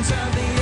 [0.00, 0.57] of the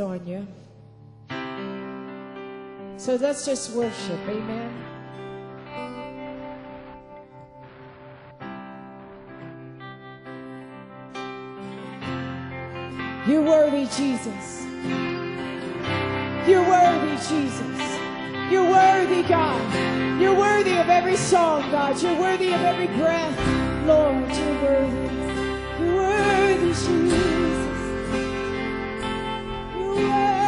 [0.00, 0.46] on you.
[2.96, 4.18] So let's just worship.
[4.28, 4.88] Amen.
[13.28, 14.64] You're worthy, Jesus.
[16.48, 17.98] You're worthy, Jesus.
[18.50, 20.20] You're worthy, God.
[20.20, 22.00] You're worthy of every song, God.
[22.00, 23.36] You're worthy of every breath,
[23.86, 24.30] Lord.
[24.34, 25.84] You're worthy.
[25.84, 27.57] You're worthy, Jesus
[29.98, 30.47] yeah.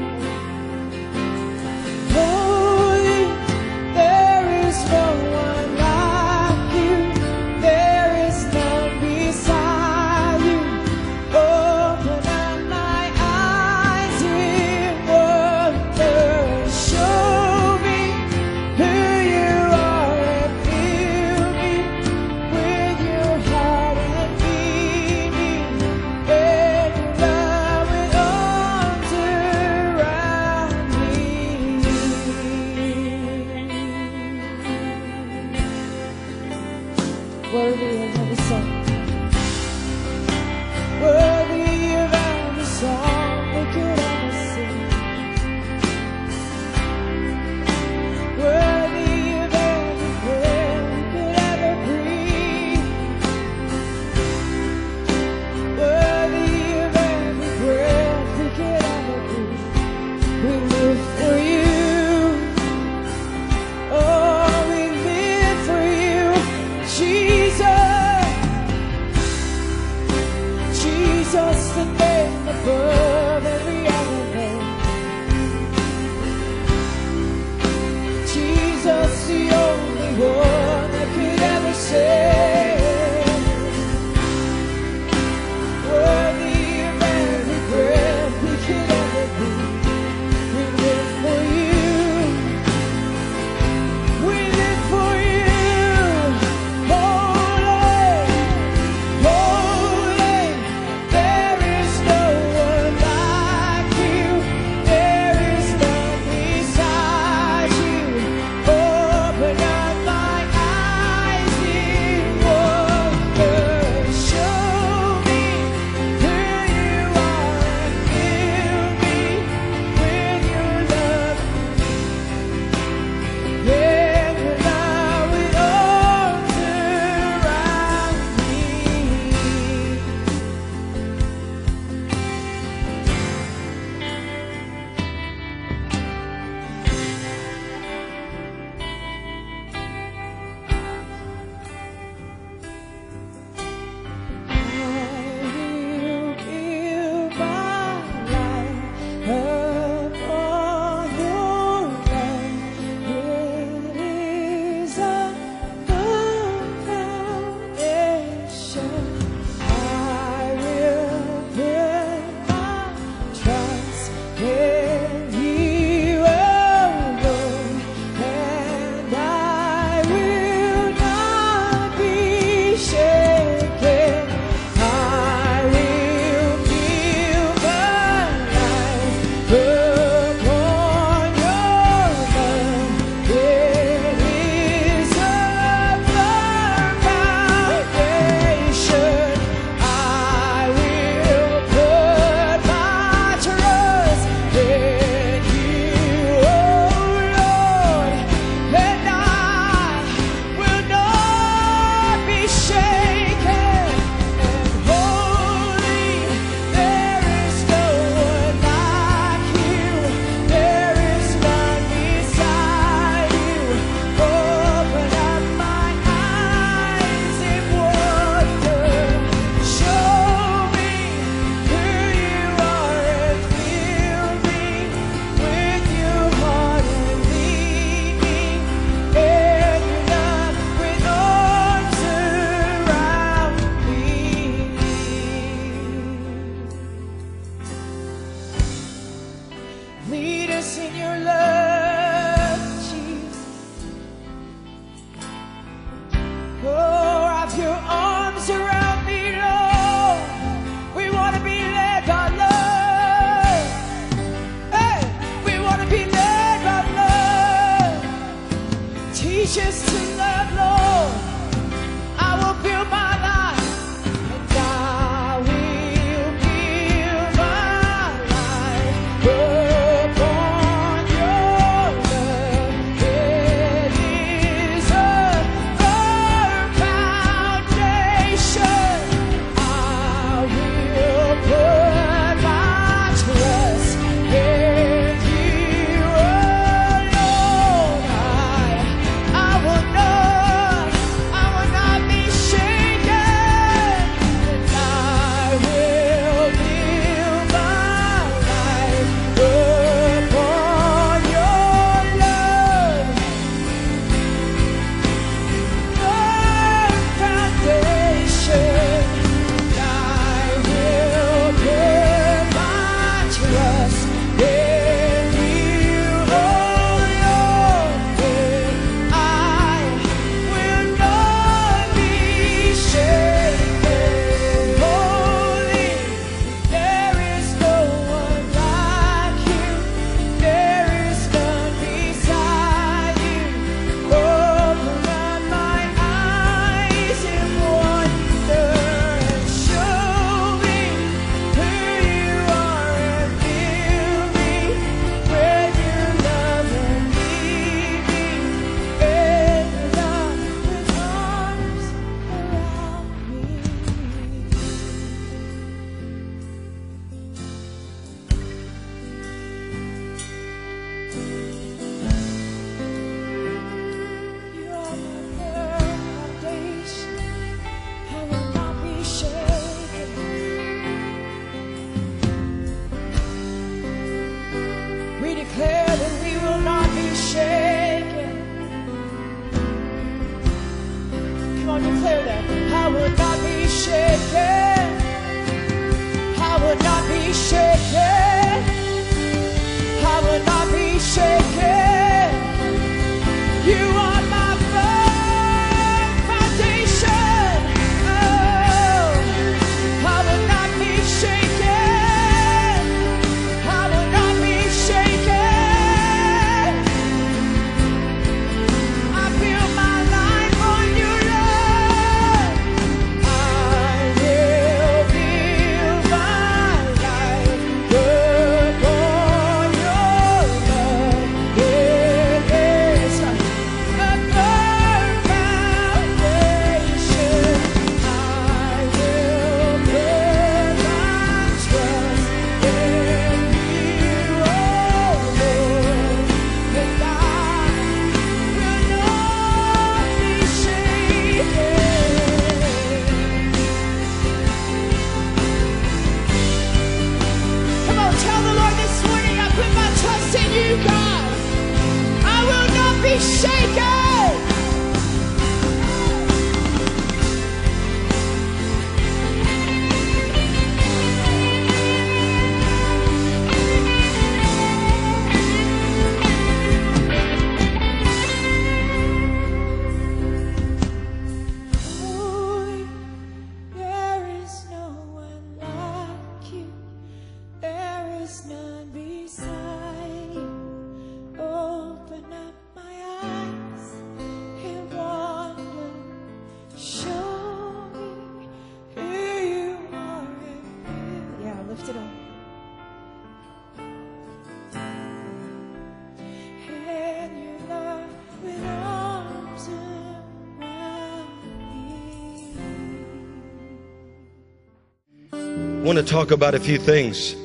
[505.93, 507.35] want to talk about a few things.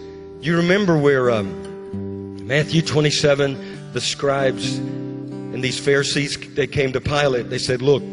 [0.41, 7.51] You remember where um, Matthew 27, the scribes and these Pharisees, they came to Pilate.
[7.51, 8.05] They said, "Look,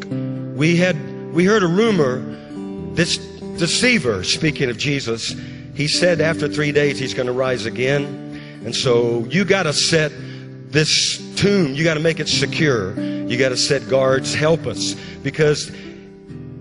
[0.56, 0.96] we had
[1.32, 2.18] we heard a rumor.
[2.94, 3.18] This
[3.58, 5.36] deceiver, speaking of Jesus,
[5.76, 8.04] he said after three days he's going to rise again,
[8.64, 10.10] and so you got to set."
[10.72, 13.00] This tomb, you got to make it secure.
[13.00, 14.34] You got to set guards.
[14.34, 14.94] Help us.
[15.22, 15.70] Because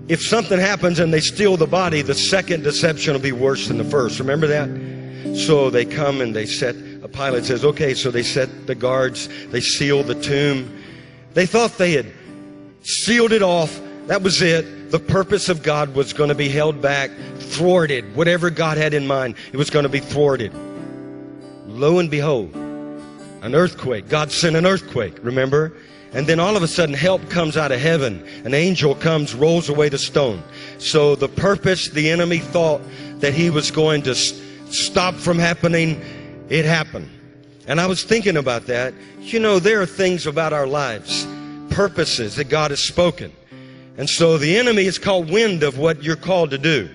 [0.08, 3.78] if something happens and they steal the body, the second deception will be worse than
[3.78, 4.20] the first.
[4.20, 4.68] Remember that?
[5.38, 6.76] So they come and they set,
[7.14, 10.84] Pilate says, okay, so they set the guards, they seal the tomb.
[11.34, 12.08] They thought they had
[12.82, 13.80] sealed it off.
[14.08, 14.92] That was it.
[14.92, 18.16] The purpose of God was going to be held back, thwarted.
[18.16, 20.54] Whatever God had in mind, it was going to be thwarted.
[21.66, 24.10] Lo and behold, an earthquake.
[24.10, 25.74] God sent an earthquake, remember?
[26.14, 28.26] And then all of a sudden, help comes out of heaven.
[28.46, 30.44] An angel comes, rolls away the stone.
[30.78, 32.82] So the purpose the enemy thought
[33.18, 36.02] that he was going to stop from happening,
[36.50, 37.10] it happened.
[37.68, 38.94] And I was thinking about that.
[39.22, 41.26] You know, there are things about our lives,
[41.70, 43.32] purposes that God has spoken.
[43.98, 46.90] And so the enemy is called wind of what you're called to do.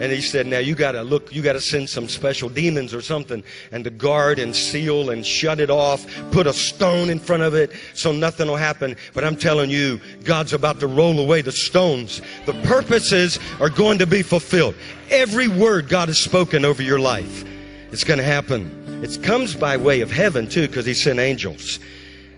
[0.00, 3.44] And he said, now you gotta look, you gotta send some special demons or something
[3.70, 7.54] and to guard and seal and shut it off, put a stone in front of
[7.54, 8.96] it so nothing will happen.
[9.12, 12.22] But I'm telling you, God's about to roll away the stones.
[12.44, 14.74] The purposes are going to be fulfilled.
[15.10, 17.44] Every word God has spoken over your life,
[17.92, 19.02] it's gonna happen.
[19.04, 21.78] It comes by way of heaven too, because he sent angels.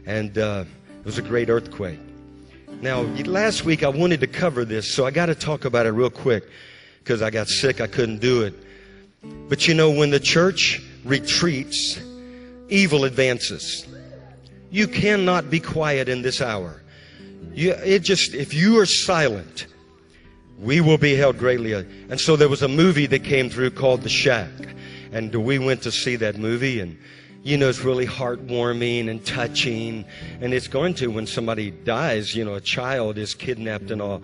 [0.04, 0.64] And uh,
[0.98, 2.00] it was a great earthquake.
[2.82, 5.92] Now, last week I wanted to cover this, so I got to talk about it
[5.92, 6.44] real quick
[7.06, 7.80] because I got sick.
[7.80, 8.52] I couldn't do it.
[9.48, 12.00] But you know, when the church retreats,
[12.68, 13.86] evil advances.
[14.70, 16.82] You cannot be quiet in this hour.
[17.54, 19.68] You, it just, if you are silent,
[20.58, 21.74] we will be held greatly.
[21.74, 24.50] And so there was a movie that came through called The Shack.
[25.12, 26.98] And we went to see that movie and
[27.44, 30.04] you know, it's really heartwarming and touching.
[30.40, 34.22] And it's going to when somebody dies, you know, a child is kidnapped and all.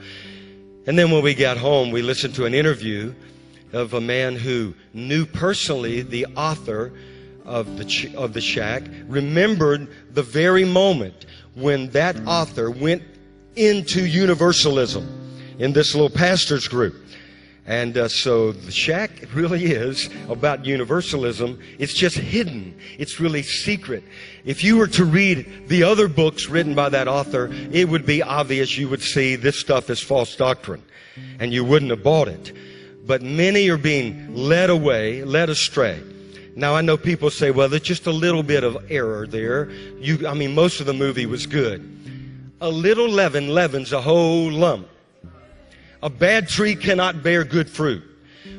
[0.86, 3.14] And then when we got home, we listened to an interview
[3.72, 6.92] of a man who knew personally the author
[7.44, 13.02] of the, of the shack, remembered the very moment when that author went
[13.56, 15.06] into universalism
[15.58, 17.01] in this little pastor's group.
[17.64, 21.60] And uh, so the shack really is about universalism.
[21.78, 22.76] It's just hidden.
[22.98, 24.02] It's really secret.
[24.44, 28.20] If you were to read the other books written by that author, it would be
[28.20, 30.82] obvious you would see this stuff is false doctrine
[31.38, 32.52] and you wouldn't have bought it.
[33.06, 36.02] But many are being led away, led astray.
[36.56, 39.70] Now I know people say, well, there's just a little bit of error there.
[39.98, 41.88] You, I mean, most of the movie was good.
[42.60, 44.88] A little leaven leavens a whole lump.
[46.02, 48.02] A bad tree cannot bear good fruit.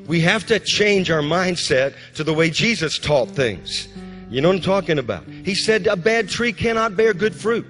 [0.08, 3.90] We have to change our mindset to the way Jesus taught things.
[4.30, 5.26] You know what I'm talking about?
[5.28, 7.66] He said a bad tree cannot bear good fruit.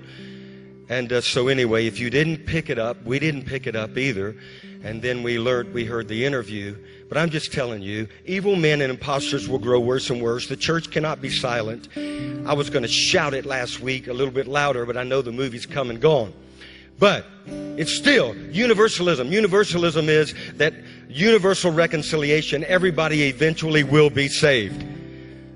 [0.90, 3.98] And uh, so anyway, if you didn't pick it up, we didn't pick it up
[3.98, 4.36] either.
[4.84, 6.78] And then we learned, we heard the interview.
[7.10, 10.48] But I'm just telling you, evil men and imposters will grow worse and worse.
[10.48, 11.88] The church cannot be silent.
[12.46, 15.22] I was going to shout it last week a little bit louder, but I know
[15.22, 16.34] the movie's come and gone.
[16.99, 19.32] But it's still universalism.
[19.32, 20.73] Universalism is that
[21.10, 24.86] universal reconciliation, everybody eventually will be saved.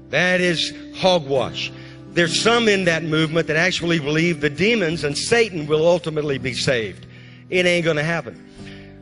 [0.09, 1.71] That is hogwash.
[2.11, 6.53] There's some in that movement that actually believe the demons and Satan will ultimately be
[6.53, 7.05] saved.
[7.49, 8.43] It ain't going to happen.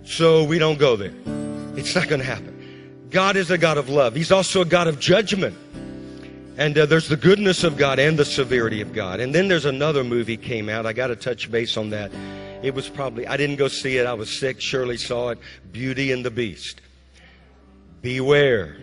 [0.03, 1.13] So we don't go there.
[1.77, 3.07] It's not going to happen.
[3.09, 4.15] God is a God of love.
[4.15, 5.57] He's also a God of judgment.
[6.57, 9.19] And uh, there's the goodness of God and the severity of God.
[9.19, 10.85] And then there's another movie came out.
[10.85, 12.11] I got to touch base on that.
[12.63, 14.05] It was probably, I didn't go see it.
[14.05, 14.61] I was sick.
[14.61, 15.39] Shirley saw it.
[15.71, 16.81] Beauty and the Beast.
[18.01, 18.77] Beware.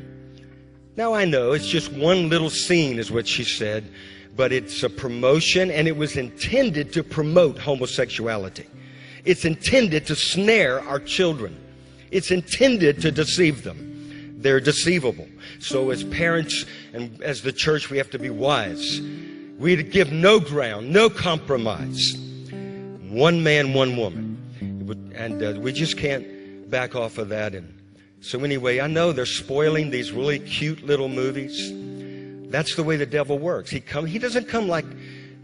[0.96, 3.90] Now I know it's just one little scene, is what she said,
[4.36, 8.66] but it's a promotion and it was intended to promote homosexuality.
[9.24, 11.58] It's intended to snare our children.
[12.10, 13.91] It's intended to deceive them.
[14.42, 15.28] They're deceivable.
[15.60, 19.00] So as parents and as the church, we have to be wise.
[19.58, 22.16] We give no ground, no compromise.
[23.08, 24.38] One man, one woman.
[25.14, 27.54] And uh, we just can't back off of that.
[27.54, 27.72] And
[28.20, 31.70] so anyway, I know they're spoiling these really cute little movies.
[32.50, 33.70] That's the way the devil works.
[33.70, 34.86] He come, he doesn't come like,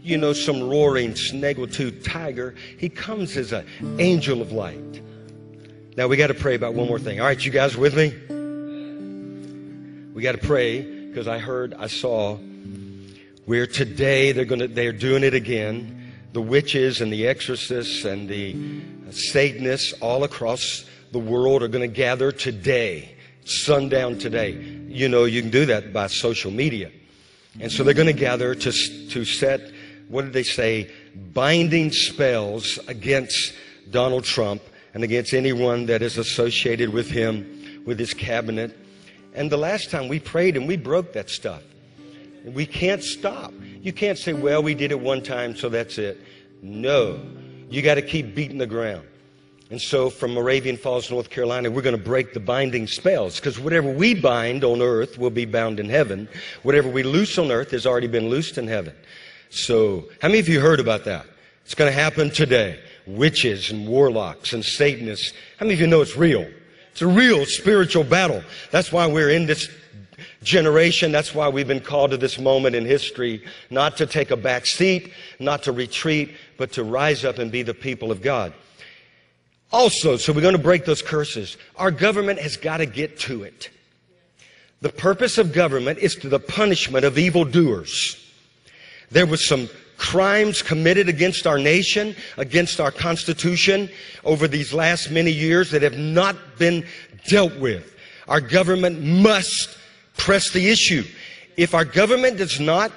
[0.01, 2.53] you know, some roaring snaggletooth tiger.
[2.77, 3.65] He comes as an
[3.99, 5.01] angel of light.
[5.95, 7.19] Now we got to pray about one more thing.
[7.19, 8.13] All right, you guys with me?
[10.19, 12.35] We got to pray because I heard, I saw
[13.45, 16.11] where today they're going to, they're doing it again.
[16.33, 18.53] The witches and the exorcists and the
[19.07, 24.51] uh, Satanists all across the world are going to gather today, sundown today.
[24.89, 26.91] You know, you can do that by social media.
[27.61, 29.71] And so they're going to gather to, to set,
[30.09, 33.53] what did they say, binding spells against
[33.89, 38.75] Donald Trump and against anyone that is associated with him, with his cabinet.
[39.33, 41.63] And the last time we prayed and we broke that stuff.
[42.45, 43.53] We can't stop.
[43.81, 46.19] You can't say, well, we did it one time, so that's it.
[46.61, 47.19] No.
[47.69, 49.05] You got to keep beating the ground.
[49.71, 53.59] And so from Moravian Falls, North Carolina, we're going to break the binding spells because
[53.59, 56.27] whatever we bind on earth will be bound in heaven.
[56.63, 58.95] Whatever we loose on earth has already been loosed in heaven.
[59.51, 61.25] So, how many of you heard about that?
[61.65, 62.79] It's going to happen today.
[63.05, 65.33] Witches and warlocks and Satanists.
[65.57, 66.47] How many of you know it's real?
[66.99, 68.43] It's a real spiritual battle.
[68.71, 69.69] That's why we're in this
[70.43, 71.13] generation.
[71.13, 74.65] That's why we've been called to this moment in history, not to take a back
[74.65, 78.51] seat, not to retreat, but to rise up and be the people of God.
[79.71, 81.55] Also, so we're going to break those curses.
[81.77, 83.69] Our government has got to get to it.
[84.81, 88.17] The purpose of government is to the punishment of evildoers.
[89.09, 93.89] There was some crimes committed against our nation, against our Constitution
[94.23, 96.85] over these last many years that have not been
[97.27, 97.95] dealt with.
[98.27, 99.77] Our government must
[100.17, 101.03] press the issue.
[101.57, 102.91] If our government does not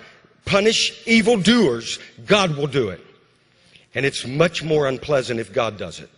[0.45, 3.01] punish evildoers, God will do it.
[3.95, 6.09] And it's much more unpleasant if God does it.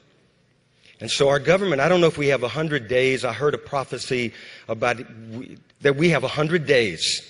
[1.01, 3.25] And so our government, I don't know if we have a hundred days.
[3.25, 4.33] I heard a prophecy
[4.69, 4.99] about
[5.81, 7.23] that we have a hundred days.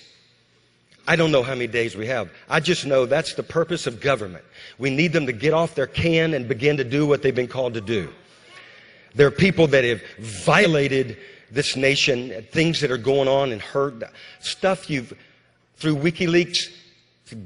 [1.07, 2.31] I don't know how many days we have.
[2.49, 4.43] I just know that's the purpose of government.
[4.77, 7.47] We need them to get off their can and begin to do what they've been
[7.47, 8.11] called to do.
[9.13, 11.17] There are people that have violated
[11.51, 14.03] this nation, things that are going on and hurt,
[14.39, 15.13] stuff you've,
[15.75, 16.69] through WikiLeaks.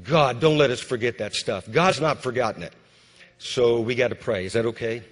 [0.04, 1.70] God, don't let us forget that stuff.
[1.70, 2.72] God's not forgotten it.
[3.38, 4.44] So we got to pray.
[4.44, 5.02] Is that okay?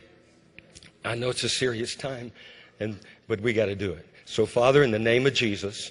[1.05, 2.33] I know it's a serious time,
[2.81, 4.07] and, but we got to do it.
[4.25, 5.91] So, Father, in the name of Jesus,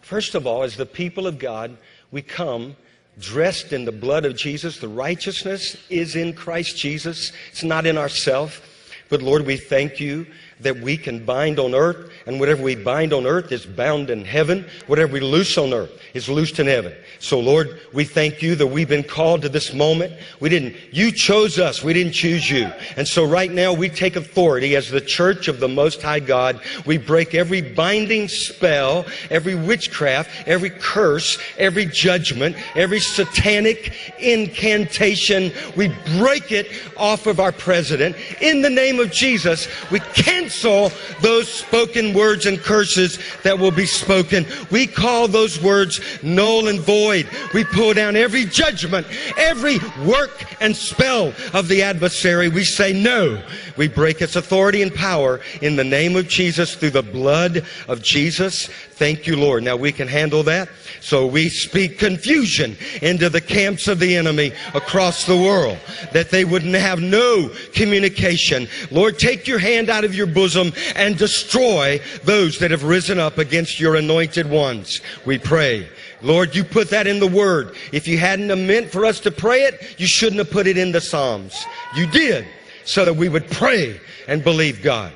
[0.00, 1.76] first of all, as the people of God,
[2.16, 2.74] we come
[3.18, 4.78] dressed in the blood of Jesus.
[4.78, 7.30] The righteousness is in Christ Jesus.
[7.50, 8.62] It's not in ourself.
[9.10, 10.26] But Lord, we thank you
[10.60, 14.24] that we can bind on earth, and whatever we bind on earth is bound in
[14.24, 14.66] heaven.
[14.86, 16.94] Whatever we loose on earth is loosed in heaven.
[17.18, 20.14] So, Lord, we thank you that we've been called to this moment.
[20.40, 22.70] We didn't, you chose us, we didn't choose you.
[22.96, 26.60] And so, right now, we take authority as the church of the Most High God.
[26.86, 35.52] We break every binding spell, every witchcraft, every curse, every judgment, every satanic incantation.
[35.76, 35.88] We
[36.18, 38.16] break it off of our president.
[38.40, 40.00] In the name of Jesus, we
[40.46, 44.46] cancel those spoken words and curses that will be spoken.
[44.70, 47.28] We call those words null and void.
[47.52, 52.48] We pull down every judgment, every work and spell of the adversary.
[52.48, 53.42] We say no.
[53.76, 58.02] We break its authority and power in the name of Jesus through the blood of
[58.02, 58.70] Jesus.
[58.96, 59.62] Thank you, Lord.
[59.62, 60.70] Now we can handle that.
[61.02, 65.76] So we speak confusion into the camps of the enemy across the world
[66.12, 68.66] that they wouldn't have no communication.
[68.90, 73.36] Lord, take your hand out of your bosom and destroy those that have risen up
[73.36, 75.02] against your anointed ones.
[75.26, 75.86] We pray.
[76.22, 77.76] Lord, you put that in the word.
[77.92, 80.92] If you hadn't meant for us to pray it, you shouldn't have put it in
[80.92, 81.66] the Psalms.
[81.94, 82.46] You did
[82.86, 85.12] so that we would pray and believe God.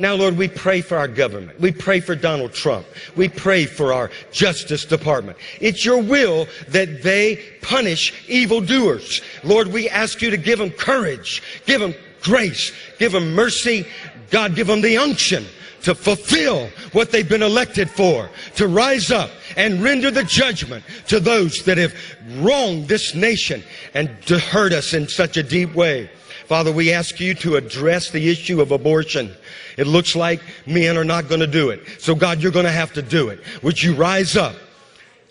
[0.00, 1.60] Now, Lord, we pray for our government.
[1.60, 2.86] We pray for Donald Trump.
[3.16, 5.36] We pray for our Justice Department.
[5.60, 9.20] It's your will that they punish evildoers.
[9.44, 13.86] Lord, we ask you to give them courage, give them grace, give them mercy.
[14.30, 15.44] God, give them the unction
[15.82, 21.20] to fulfill what they've been elected for, to rise up and render the judgment to
[21.20, 21.94] those that have
[22.38, 26.08] wronged this nation and to hurt us in such a deep way.
[26.50, 29.32] Father, we ask you to address the issue of abortion.
[29.76, 31.80] It looks like men are not going to do it.
[32.00, 33.38] So God, you're going to have to do it.
[33.62, 34.56] Would you rise up?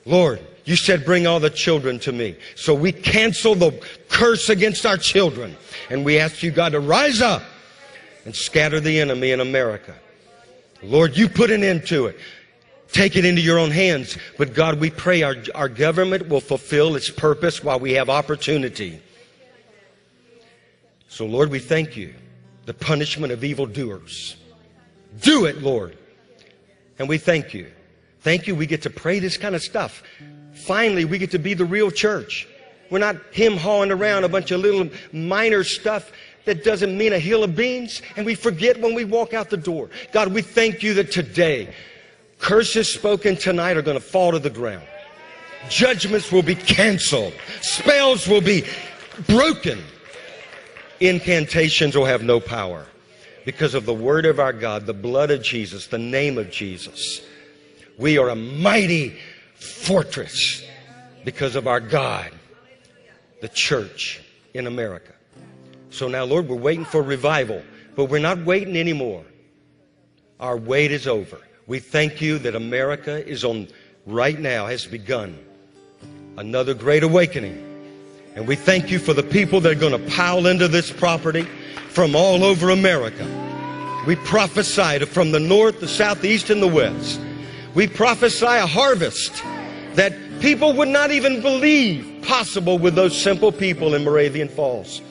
[0.05, 2.37] Lord, you said bring all the children to me.
[2.55, 5.57] So we cancel the curse against our children.
[5.89, 7.43] And we ask you, God, to rise up
[8.23, 9.95] and scatter the enemy in America.
[10.81, 12.17] Lord, you put an end to it.
[12.93, 14.17] Take it into your own hands.
[14.37, 19.01] But God, we pray our, our government will fulfill its purpose while we have opportunity.
[21.09, 22.13] So, Lord, we thank you.
[22.65, 24.37] The punishment of evildoers.
[25.21, 25.97] Do it, Lord.
[26.99, 27.71] And we thank you.
[28.21, 28.53] Thank you.
[28.53, 30.03] We get to pray this kind of stuff.
[30.53, 32.47] Finally, we get to be the real church.
[32.91, 36.11] We're not him hawing around a bunch of little minor stuff
[36.45, 39.57] that doesn't mean a hill of beans, and we forget when we walk out the
[39.57, 39.89] door.
[40.11, 41.73] God, we thank you that today,
[42.37, 44.85] curses spoken tonight are going to fall to the ground.
[45.69, 47.33] Judgments will be canceled.
[47.61, 48.63] Spells will be
[49.27, 49.79] broken.
[50.99, 52.85] Incantations will have no power
[53.45, 57.21] because of the word of our God, the blood of Jesus, the name of Jesus.
[57.97, 59.17] We are a mighty
[59.55, 60.63] fortress
[61.23, 62.31] because of our God,
[63.41, 64.21] the church
[64.53, 65.13] in America.
[65.89, 67.61] So now, Lord, we're waiting for revival,
[67.95, 69.23] but we're not waiting anymore.
[70.39, 71.39] Our wait is over.
[71.67, 73.67] We thank you that America is on,
[74.05, 75.37] right now, has begun
[76.37, 77.68] another great awakening.
[78.35, 81.43] And we thank you for the people that are going to pile into this property
[81.89, 83.25] from all over America.
[84.07, 87.19] We prophesy from the north, the south, the east, and the west.
[87.75, 89.43] We prophesy a harvest
[89.95, 95.01] that people would not even believe possible with those simple people in Moravian Falls.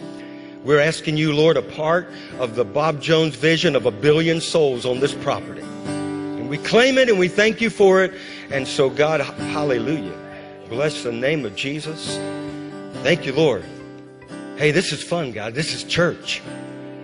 [0.64, 4.84] We're asking you, Lord, a part of the Bob Jones vision of a billion souls
[4.84, 5.62] on this property.
[5.86, 8.12] And we claim it and we thank you for it.
[8.50, 10.16] And so, God, hallelujah.
[10.68, 12.18] Bless the name of Jesus.
[13.02, 13.64] Thank you, Lord.
[14.56, 15.54] Hey, this is fun, God.
[15.54, 16.42] This is church.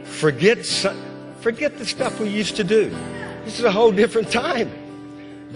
[0.04, 0.66] Forget,
[1.40, 2.90] forget the stuff we used to do.
[3.44, 4.72] This is a whole different time.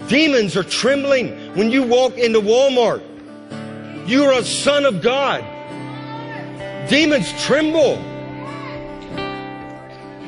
[0.07, 3.03] Demons are trembling when you walk into Walmart.
[4.07, 5.43] You are a son of God.
[6.89, 7.97] Demons tremble.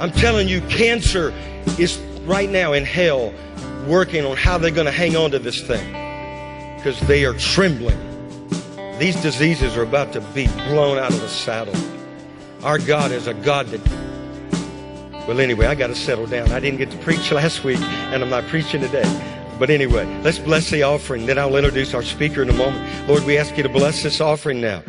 [0.02, 1.34] I'm telling you, cancer
[1.80, 3.34] is right now in hell
[3.88, 5.86] working on how they're going to hang on to this thing
[6.76, 8.11] because they are trembling.
[9.02, 11.74] These diseases are about to be blown out of the saddle.
[12.64, 13.82] Our God is a God that.
[15.28, 16.52] Well, anyway, I got to settle down.
[16.52, 19.02] I didn't get to preach last week, and I'm not preaching today.
[19.58, 21.26] But anyway, let's bless the offering.
[21.26, 23.10] Then I'll introduce our speaker in a moment.
[23.10, 24.84] Lord, we ask you to bless this offering now.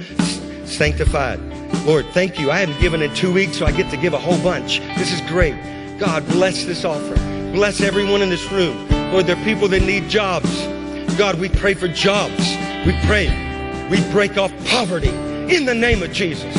[0.67, 1.41] Sanctified.
[1.87, 2.51] Lord, thank you.
[2.51, 4.81] I haven't given in two weeks, so I get to give a whole bunch.
[4.99, 5.55] This is great.
[5.99, 7.53] God, bless this offering.
[7.53, 8.77] Bless everyone in this room.
[9.11, 10.67] Lord, there are people that need jobs.
[11.17, 12.47] God, we pray for jobs.
[12.85, 13.42] We pray.
[13.93, 15.11] We break off poverty
[15.55, 16.55] in the name of Jesus.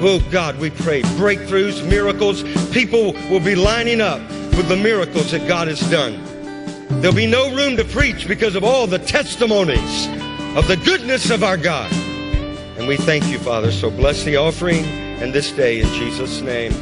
[0.00, 2.44] Oh God, we pray breakthroughs, miracles.
[2.72, 4.20] People will be lining up
[4.54, 6.22] with the miracles that God has done.
[7.00, 10.06] There'll be no room to preach because of all the testimonies
[10.56, 11.92] of the goodness of our God.
[12.78, 13.72] And we thank you, Father.
[13.72, 16.72] So bless the offering and this day in Jesus' name.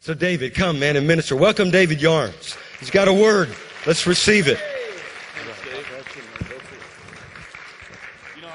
[0.00, 1.36] So, David, come, man, and minister.
[1.36, 2.58] Welcome, David Yarnes.
[2.80, 3.48] He's got a word.
[3.86, 4.58] Let's receive it.
[8.34, 8.48] You know,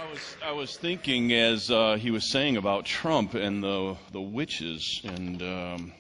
[0.46, 5.42] I was thinking as uh, he was saying about Trump and the the witches, and
[5.44, 5.92] um,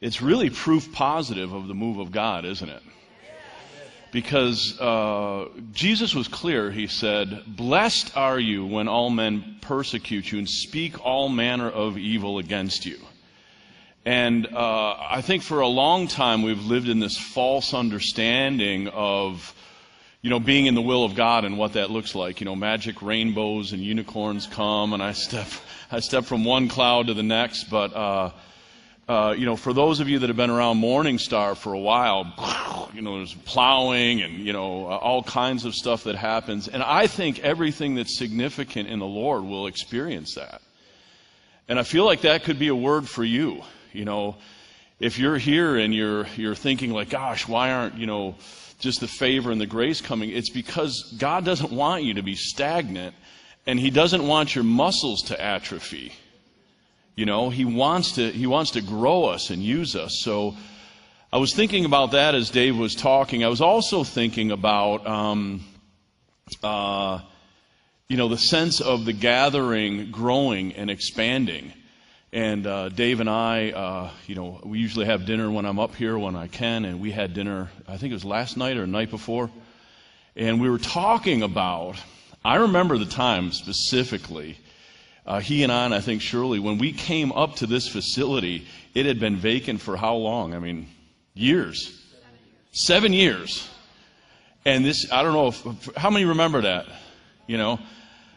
[0.00, 2.82] it's really proof positive of the move of God, isn't it?
[4.12, 6.70] Because uh, Jesus was clear.
[6.70, 11.98] He said, "Blessed are you when all men persecute you and speak all manner of
[11.98, 12.98] evil against you."
[14.06, 19.54] And uh, I think for a long time we've lived in this false understanding of,
[20.24, 22.40] you know, being in the will of God and what that looks like.
[22.40, 25.46] You know, magic rainbows and unicorns come, and I step,
[25.92, 27.64] I step from one cloud to the next.
[27.64, 28.30] But, uh,
[29.06, 32.88] uh, you know, for those of you that have been around Morningstar for a while,
[32.94, 36.68] you know, there's plowing and you know uh, all kinds of stuff that happens.
[36.68, 40.62] And I think everything that's significant in the Lord will experience that.
[41.68, 43.62] And I feel like that could be a word for you.
[43.92, 44.36] You know,
[45.00, 48.36] if you're here and you're you're thinking like, gosh, why aren't, you know,
[48.84, 50.30] just the favor and the grace coming?
[50.30, 53.14] It's because God doesn't want you to be stagnant
[53.66, 56.12] and he doesn't want your muscles to atrophy.
[57.16, 60.20] You know, he wants to he wants to grow us and use us.
[60.22, 60.54] So
[61.32, 63.42] I was thinking about that as Dave was talking.
[63.42, 65.64] I was also thinking about um,
[66.62, 67.20] uh,
[68.08, 71.72] you know, the sense of the gathering growing and expanding.
[72.34, 75.94] And uh, Dave and I, uh, you know, we usually have dinner when I'm up
[75.94, 78.88] here when I can, and we had dinner, I think it was last night or
[78.88, 79.52] night before.
[80.34, 81.94] And we were talking about,
[82.44, 84.58] I remember the time specifically,
[85.24, 88.66] uh, he and I, and I think Shirley, when we came up to this facility,
[88.94, 90.54] it had been vacant for how long?
[90.54, 90.88] I mean,
[91.34, 92.02] years.
[92.72, 93.70] Seven years.
[94.64, 96.86] And this, I don't know if, how many remember that?
[97.46, 97.78] You know,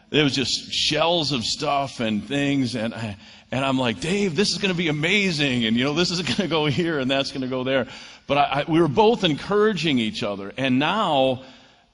[0.10, 3.18] there was just shells of stuff and things, and I,
[3.52, 6.22] and I'm like, Dave, this is going to be amazing, and you know, this is
[6.24, 7.88] going to go here and that's going to go there.
[8.26, 11.44] But I, I, we were both encouraging each other, and now,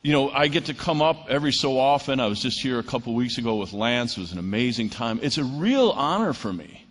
[0.01, 2.19] you know, I get to come up every so often.
[2.19, 4.17] I was just here a couple weeks ago with Lance.
[4.17, 5.19] It was an amazing time.
[5.21, 6.85] It's a real honor for me.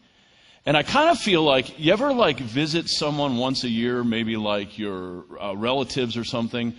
[0.65, 4.37] And I kind of feel like you ever like visit someone once a year, maybe
[4.37, 6.73] like your uh, relatives or something,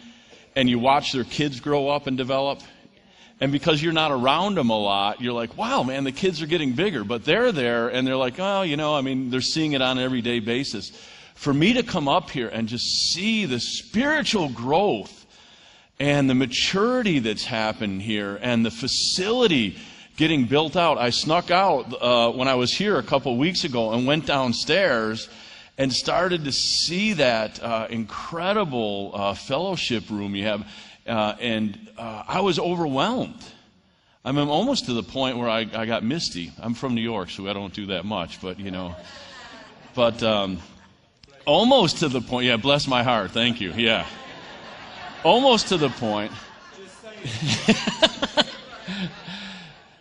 [0.56, 2.62] and you watch their kids grow up and develop.
[3.40, 6.46] And because you're not around them a lot, you're like, wow, man, the kids are
[6.46, 7.04] getting bigger.
[7.04, 9.98] But they're there and they're like, oh, you know, I mean, they're seeing it on
[9.98, 10.92] an everyday basis.
[11.36, 15.26] For me to come up here and just see the spiritual growth
[16.00, 19.78] and the maturity that's happened here and the facility
[20.16, 20.98] getting built out.
[20.98, 25.28] I snuck out uh, when I was here a couple weeks ago and went downstairs
[25.78, 30.68] and started to see that uh, incredible uh, fellowship room you have.
[31.08, 33.44] Uh, and uh, I was overwhelmed.
[34.26, 36.52] I mean, I'm almost to the point where I, I got misty.
[36.60, 38.96] I'm from New York, so I don't do that much, but you know.
[39.96, 40.60] But um,
[41.46, 44.06] almost to the point, yeah, bless my heart, thank you, yeah.
[45.24, 46.32] Almost to the point.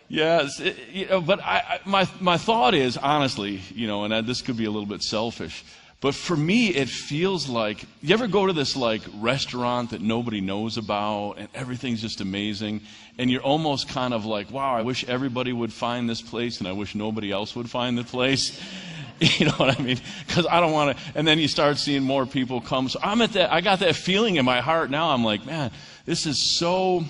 [0.09, 4.13] Yes, it- you know, but I, I, my my thought is honestly, you know, and
[4.13, 5.63] I, this could be a little bit selfish,
[6.03, 10.41] but for me, it feels like you ever go to this like restaurant that nobody
[10.41, 12.81] knows about, and everything's just amazing,
[13.17, 16.67] and you're almost kind of like, wow, I wish everybody would find this place, and
[16.67, 18.61] I wish nobody else would find the place.
[19.19, 20.01] You know what I mean?
[20.27, 21.03] Because I don't want to.
[21.15, 22.89] And then you start seeing more people come.
[22.89, 23.53] So I'm at that.
[23.53, 25.11] I got that feeling in my heart now.
[25.11, 25.71] I'm like, man,
[26.03, 27.05] this is so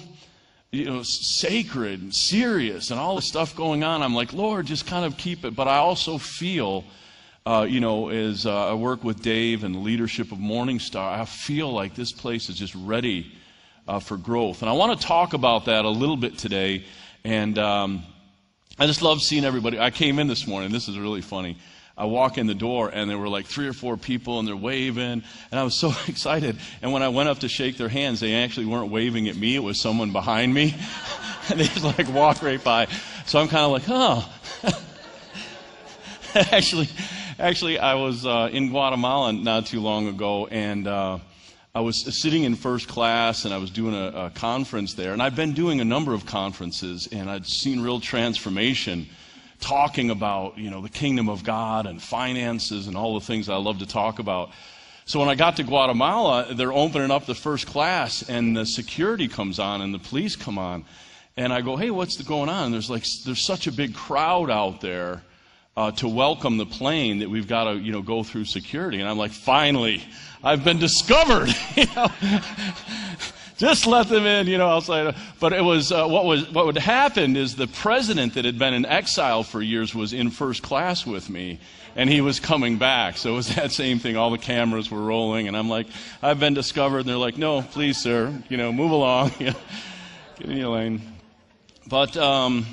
[0.70, 4.04] you know, sacred and serious and all the stuff going on.
[4.04, 5.56] I'm like, Lord, just kind of keep it.
[5.56, 6.84] But I also feel,
[7.46, 11.26] uh, you know, as uh, I work with Dave and the leadership of Morningstar, I
[11.26, 13.32] feel like this place is just ready
[13.88, 14.62] uh, for growth.
[14.62, 16.86] And I want to talk about that a little bit today.
[17.26, 18.04] And um,
[18.80, 19.78] I just love seeing everybody.
[19.78, 20.72] I came in this morning.
[20.72, 21.58] This is really funny.
[21.96, 24.56] I walk in the door and there were like three or four people and they're
[24.56, 26.58] waving and I was so excited.
[26.82, 29.56] And when I went up to shake their hands, they actually weren't waving at me.
[29.56, 30.76] It was someone behind me.
[31.50, 32.88] and they just like walked right by.
[33.26, 34.30] So I'm kind of like, oh.
[36.52, 36.88] actually,
[37.44, 41.20] actually, I was uh, in Guatemala not too long ago and uh,
[41.76, 45.12] I was sitting in first class and I was doing a, a conference there.
[45.12, 49.10] And I've been doing a number of conferences and I'd seen real transformation
[49.60, 53.58] talking about, you know, the kingdom of God and finances and all the things I
[53.58, 54.52] love to talk about.
[55.04, 59.28] So when I got to Guatemala, they're opening up the first class and the security
[59.28, 60.86] comes on and the police come on.
[61.36, 62.66] And I go, hey, what's going on?
[62.66, 65.24] And there's like, there's such a big crowd out there
[65.76, 69.00] uh, to welcome the plane that we've got to, you know, go through security.
[69.00, 70.04] And I'm like, finally,
[70.44, 71.50] I've been discovered.
[71.76, 72.08] you know?
[73.58, 75.16] Just let them in, you know, outside.
[75.40, 78.74] But it was, uh, what was, what would happen is the president that had been
[78.74, 81.60] in exile for years was in first class with me,
[81.96, 83.16] and he was coming back.
[83.18, 84.18] So it was that same thing.
[84.18, 85.88] All the cameras were rolling, and I'm like,
[86.22, 87.00] I've been discovered.
[87.00, 89.32] And they're like, no, please, sir, you know, move along.
[89.40, 89.56] Get
[90.42, 91.02] in your lane.
[91.88, 92.66] But, um,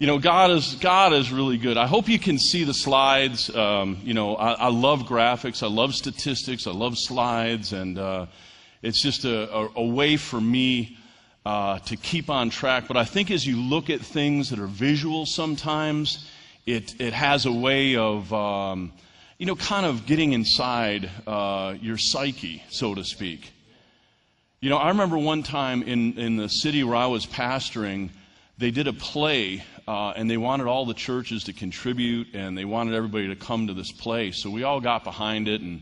[0.00, 1.76] you know, God is God is really good.
[1.76, 3.54] I hope you can see the slides.
[3.54, 5.62] Um, you know, I, I, love graphics.
[5.62, 6.66] I love statistics.
[6.66, 8.24] I love slides, and uh,
[8.80, 10.96] it's just a, a, a, way for me
[11.44, 12.88] uh, to keep on track.
[12.88, 16.26] But I think as you look at things that are visual, sometimes
[16.64, 18.92] it it has a way of um,
[19.36, 23.52] you know, kind of getting inside uh, your psyche, so to speak.
[24.60, 28.08] You know, I remember one time in, in the city where I was pastoring,
[28.60, 32.66] they did a play, uh, and they wanted all the churches to contribute, and they
[32.66, 34.32] wanted everybody to come to this play.
[34.32, 35.80] So we all got behind it, and,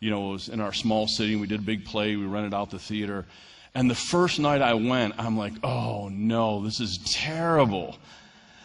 [0.00, 2.16] you know, it was in our small city, and we did a big play.
[2.16, 3.24] We rented out the theater.
[3.74, 7.96] And the first night I went, I'm like, oh no, this is terrible.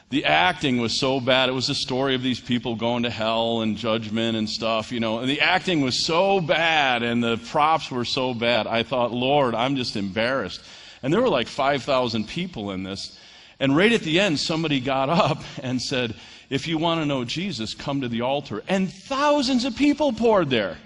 [0.09, 1.49] The acting was so bad.
[1.49, 4.99] It was the story of these people going to hell and judgment and stuff, you
[4.99, 5.19] know.
[5.19, 8.67] And the acting was so bad and the props were so bad.
[8.67, 10.61] I thought, Lord, I'm just embarrassed.
[11.03, 13.17] And there were like 5,000 people in this.
[13.59, 16.15] And right at the end, somebody got up and said,
[16.49, 18.63] If you want to know Jesus, come to the altar.
[18.67, 20.77] And thousands of people poured there.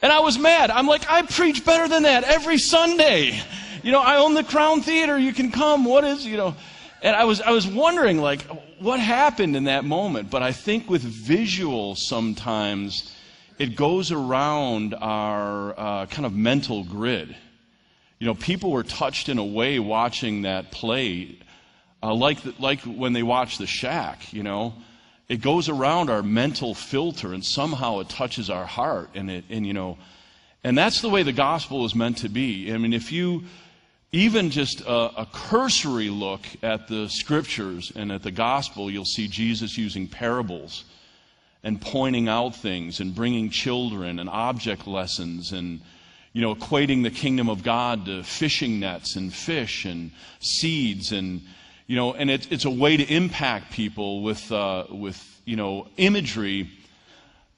[0.00, 0.70] And I was mad.
[0.70, 3.40] I'm like, I preach better than that every Sunday.
[3.82, 5.18] You know, I own the Crown Theater.
[5.18, 5.84] You can come.
[5.84, 6.54] What is, you know.
[7.02, 8.42] And I was, I was wondering, like,
[8.80, 10.30] what happened in that moment?
[10.30, 13.14] But I think with visual, sometimes
[13.58, 17.34] it goes around our uh, kind of mental grid.
[18.18, 21.38] You know, people were touched in a way watching that play,
[22.02, 24.74] uh, like, the, like when they watch The Shack, you know.
[25.28, 29.10] It goes around our mental filter and somehow it touches our heart.
[29.14, 29.98] And, it, and, you know,
[30.64, 32.72] and that's the way the gospel is meant to be.
[32.72, 33.44] I mean, if you
[34.10, 39.28] even just a, a, cursory look at the scriptures and at the gospel, you'll see
[39.28, 40.84] Jesus using parables
[41.62, 45.80] and pointing out things and bringing children and object lessons and
[46.32, 51.42] you know equating the kingdom of God to fishing nets and fish and seeds and
[51.88, 55.88] you know and it, it's a way to impact people with uh, with you know
[55.96, 56.70] imagery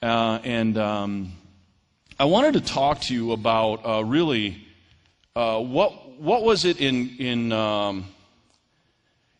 [0.00, 1.32] uh, and um,
[2.18, 4.66] I wanted to talk to you about uh, really
[5.36, 8.04] uh, what what was it in, in, um,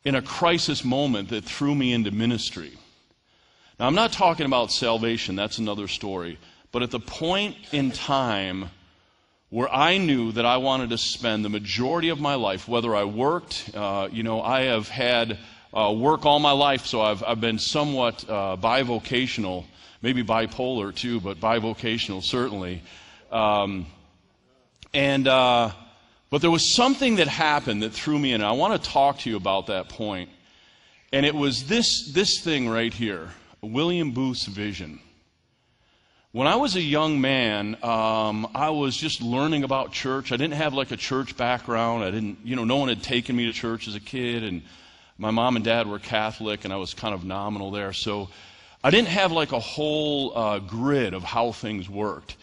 [0.03, 2.73] in a crisis moment that threw me into ministry?
[3.79, 6.39] Now, I'm not talking about salvation, that's another story.
[6.73, 8.71] But at the point in time
[9.51, 13.05] where I knew that I wanted to spend the majority of my life, whether I
[13.05, 15.39] worked, uh, you know, I have had
[15.75, 19.65] uh, work all my life, so I've, I've been somewhat uh, bivocational,
[20.03, 22.83] maybe bipolar too, but bivocational certainly.
[23.33, 23.87] Um,
[24.95, 25.71] and uh,
[26.31, 28.43] but there was something that happened that threw me in.
[28.43, 30.31] I want to talk to you about that point.
[31.13, 33.31] And it was this, this thing right here
[33.63, 35.01] William Booth's vision.
[36.33, 40.31] When I was a young man, um, I was just learning about church.
[40.31, 42.05] I didn't have like a church background.
[42.05, 44.45] I didn't, you know, no one had taken me to church as a kid.
[44.45, 44.63] And
[45.19, 47.93] my mom and dad were Catholic, and I was kind of nominal there.
[47.93, 48.29] So
[48.85, 52.37] I didn't have like a whole uh, grid of how things worked.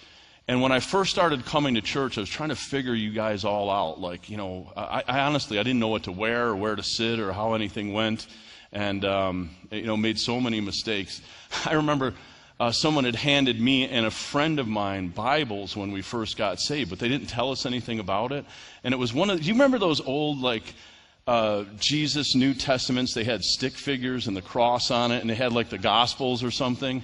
[0.50, 3.46] And when I first started coming to church, I was trying to figure you guys
[3.46, 4.02] all out.
[4.02, 6.84] Like, you know, I, I honestly I didn't know what to wear or where to
[6.84, 8.28] sit or how anything went,
[8.74, 11.22] and um, you know, made so many mistakes.
[11.66, 12.16] I remember
[12.60, 16.60] uh, someone had handed me and a friend of mine Bibles when we first got
[16.60, 18.46] saved, but they didn't tell us anything about it.
[18.84, 19.40] And it was one of.
[19.40, 20.74] Do you remember those old like?
[21.28, 25.36] Uh, Jesus New Testaments, they had stick figures and the cross on it, and they
[25.36, 27.04] had like the Gospels or something.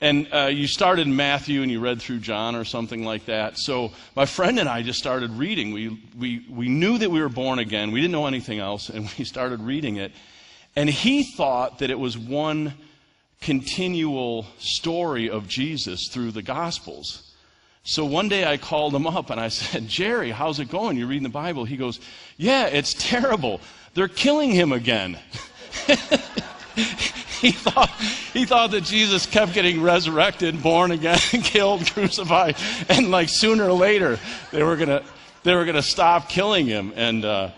[0.00, 3.58] And uh, you started in Matthew and you read through John or something like that.
[3.58, 5.72] So my friend and I just started reading.
[5.72, 7.92] We, we, we knew that we were born again.
[7.92, 10.12] We didn't know anything else, and we started reading it.
[10.74, 12.72] And he thought that it was one
[13.40, 17.32] continual story of Jesus through the Gospels.
[17.82, 20.96] So one day I called him up and I said, Jerry, how's it going?
[20.96, 21.64] You're reading the Bible?
[21.64, 22.00] He goes,
[22.36, 23.60] Yeah, it's terrible.
[23.94, 25.18] They're killing him again.
[27.40, 27.90] he thought
[28.32, 32.56] he thought that Jesus kept getting resurrected, born again, killed, crucified,
[32.88, 34.18] and like sooner or later
[34.52, 35.02] they were gonna
[35.42, 36.92] they were gonna stop killing him.
[36.94, 37.50] And uh,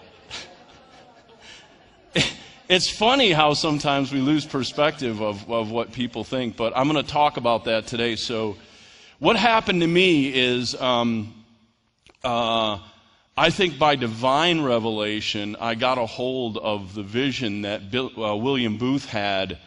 [2.73, 6.57] it's funny how sometimes we lose perspective of, of what people think.
[6.57, 8.17] But I'm going to talk about that today.
[8.17, 8.57] So,
[9.19, 10.75] what happened to me is.
[10.81, 11.35] Um,
[12.25, 12.79] uh,
[13.37, 18.37] I think by divine revelation, I got a hold of the vision that Bill, uh,
[18.37, 19.59] William Booth had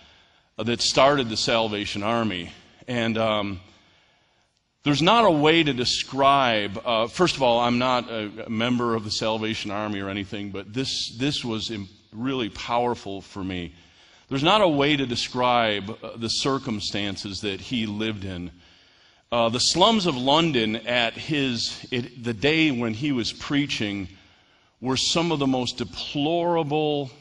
[0.59, 2.51] uh, that started the Salvation Army.
[2.87, 3.59] And um,
[4.83, 9.03] there's not a way to describe, uh, first of all, I'm not a, member of
[9.03, 13.73] the Salvation Army or anything, but this, this was Im- really powerful for me.
[14.29, 18.51] There's not a way to describe uh, the circumstances that he lived in.
[19.31, 24.07] Uh, the slums of London at his, it, the day when he was preaching
[24.81, 27.11] were some of the most deplorable,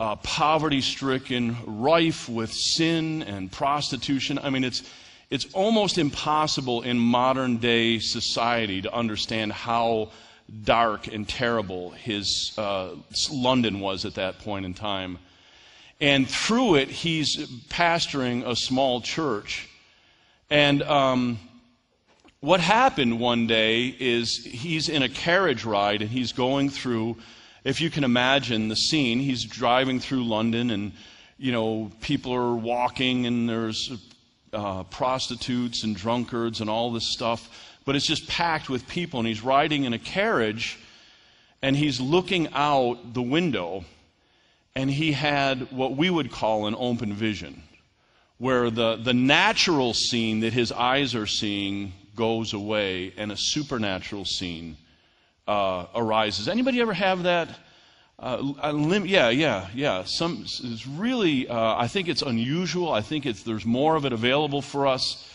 [0.00, 4.38] uh, poverty stricken, rife with sin and prostitution.
[4.38, 4.82] I mean, it's,
[5.30, 10.10] it's almost impossible in modern day society to understand how
[10.62, 12.90] dark and terrible his uh,
[13.32, 15.18] London was at that point in time.
[16.00, 17.36] And through it, he's
[17.68, 19.68] pastoring a small church.
[20.50, 21.38] And um,
[22.40, 27.16] what happened one day is he's in a carriage ride and he's going through,
[27.64, 30.92] if you can imagine the scene, he's driving through London and,
[31.38, 33.90] you know, people are walking and there's
[34.52, 37.65] uh, prostitutes and drunkards and all this stuff.
[37.86, 40.78] But it's just packed with people and he's riding in a carriage
[41.62, 43.84] and he's looking out the window
[44.74, 47.62] and he had what we would call an open vision
[48.38, 54.24] where the, the natural scene that his eyes are seeing goes away and a supernatural
[54.24, 54.76] scene
[55.48, 56.48] uh, arises.
[56.48, 57.48] Anybody ever have that?
[58.18, 60.04] Uh, lim- yeah, yeah, yeah.
[60.04, 61.48] Some it's really.
[61.48, 62.90] Uh, I think it's unusual.
[62.90, 65.30] I think it's there's more of it available for us.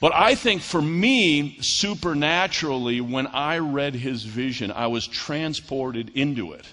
[0.00, 6.52] But I think for me, supernaturally, when I read his vision, I was transported into
[6.52, 6.66] it.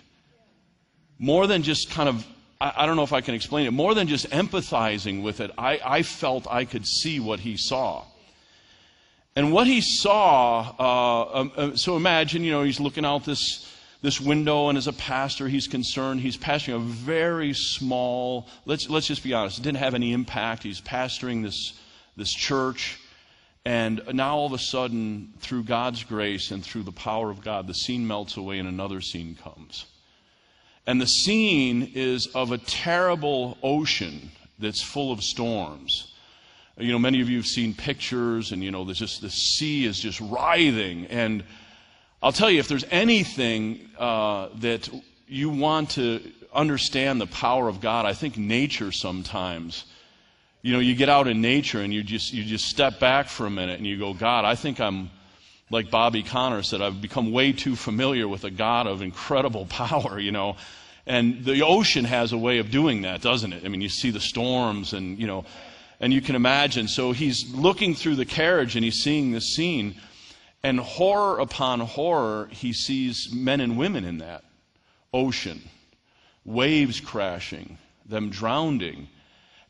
[1.19, 2.25] More than just kind of
[2.59, 5.51] I, I, don't know if I can explain it, more than just empathizing with it,
[5.57, 8.05] I, I felt I could see what he saw.
[9.35, 13.71] And what he saw, uh, um, uh, so imagine, you know, he's looking out this,
[14.01, 16.21] this window, and as a pastor, he's concerned.
[16.21, 20.63] He's pastoring a very small, let's, let's just be honest, it didn't have any impact.
[20.63, 21.73] He's pastoring this,
[22.15, 22.97] this church.
[23.67, 27.67] And now all of a sudden, through God's grace and through the power of God,
[27.67, 29.85] the scene melts away and another scene comes.
[30.85, 36.13] And the scene is of a terrible ocean that's full of storms.
[36.77, 39.83] You know, many of you have seen pictures, and you know, there's just the sea
[39.83, 41.07] is just writhing.
[41.07, 41.43] And
[42.23, 44.89] I'll tell you, if there's anything uh, that
[45.27, 46.21] you want to
[46.53, 49.83] understand the power of God, I think nature sometimes.
[50.67, 53.45] You know, you get out in nature and you just you just step back for
[53.45, 55.09] a minute and you go, God, I think I'm
[55.69, 60.19] like Bobby Conner said, I've become way too familiar with a God of incredible power,
[60.19, 60.57] you know.
[61.05, 63.63] And the ocean has a way of doing that, doesn't it?
[63.63, 65.45] I mean, you see the storms and, you know,
[66.01, 66.89] and you can imagine.
[66.89, 69.95] So he's looking through the carriage and he's seeing this scene.
[70.63, 74.43] And horror upon horror, he sees men and women in that
[75.13, 75.61] ocean,
[76.43, 79.07] waves crashing, them drowning.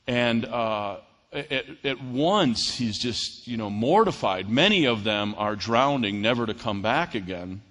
[0.08, 0.98] And uh,
[1.34, 4.50] at, at once, he's just, you know, mortified.
[4.50, 7.62] Many of them are drowning, never to come back again.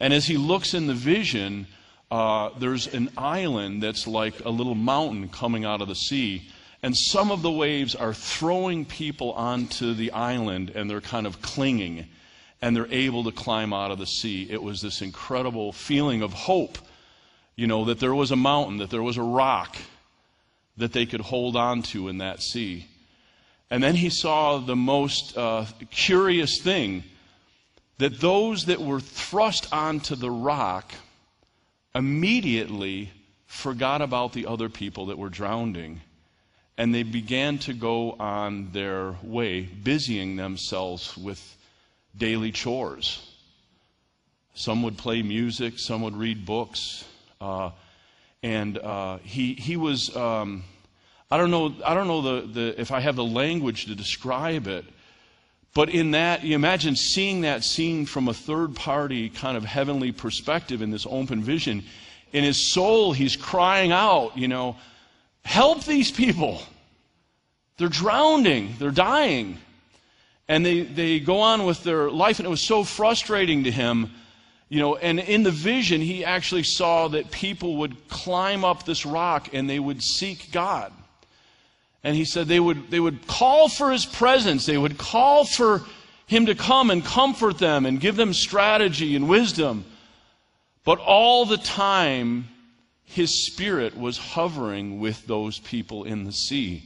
[0.00, 1.66] And as he looks in the vision,
[2.10, 6.48] uh, there's an island that's like a little mountain coming out of the sea.
[6.82, 11.42] And some of the waves are throwing people onto the island and they're kind of
[11.42, 12.06] clinging
[12.62, 14.48] and they're able to climb out of the sea.
[14.50, 16.78] It was this incredible feeling of hope.
[17.56, 19.76] You know, that there was a mountain, that there was a rock
[20.78, 22.86] that they could hold on to in that sea.
[23.70, 27.04] And then he saw the most uh, curious thing
[27.98, 30.94] that those that were thrust onto the rock
[31.94, 33.10] immediately
[33.46, 36.00] forgot about the other people that were drowning.
[36.76, 41.56] And they began to go on their way, busying themselves with
[42.16, 43.20] daily chores.
[44.54, 47.04] Some would play music, some would read books.
[47.40, 47.70] Uh,
[48.42, 50.64] and uh, he, he was, um,
[51.30, 54.66] I don't know, I don't know the, the, if I have the language to describe
[54.66, 54.84] it,
[55.74, 60.12] but in that, you imagine seeing that scene from a third party kind of heavenly
[60.12, 61.84] perspective in this open vision.
[62.32, 64.76] In his soul, he's crying out, you know,
[65.44, 66.62] help these people.
[67.76, 69.58] They're drowning, they're dying.
[70.48, 74.10] And they, they go on with their life, and it was so frustrating to him.
[74.68, 79.06] You know, and in the vision, he actually saw that people would climb up this
[79.06, 80.92] rock and they would seek God.
[82.04, 84.66] And he said they would, they would call for his presence.
[84.66, 85.82] They would call for
[86.26, 89.84] him to come and comfort them and give them strategy and wisdom.
[90.84, 92.48] But all the time,
[93.04, 96.84] his spirit was hovering with those people in the sea,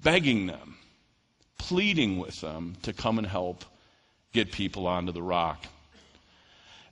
[0.00, 0.76] begging them,
[1.58, 3.64] pleading with them to come and help
[4.32, 5.66] get people onto the rock.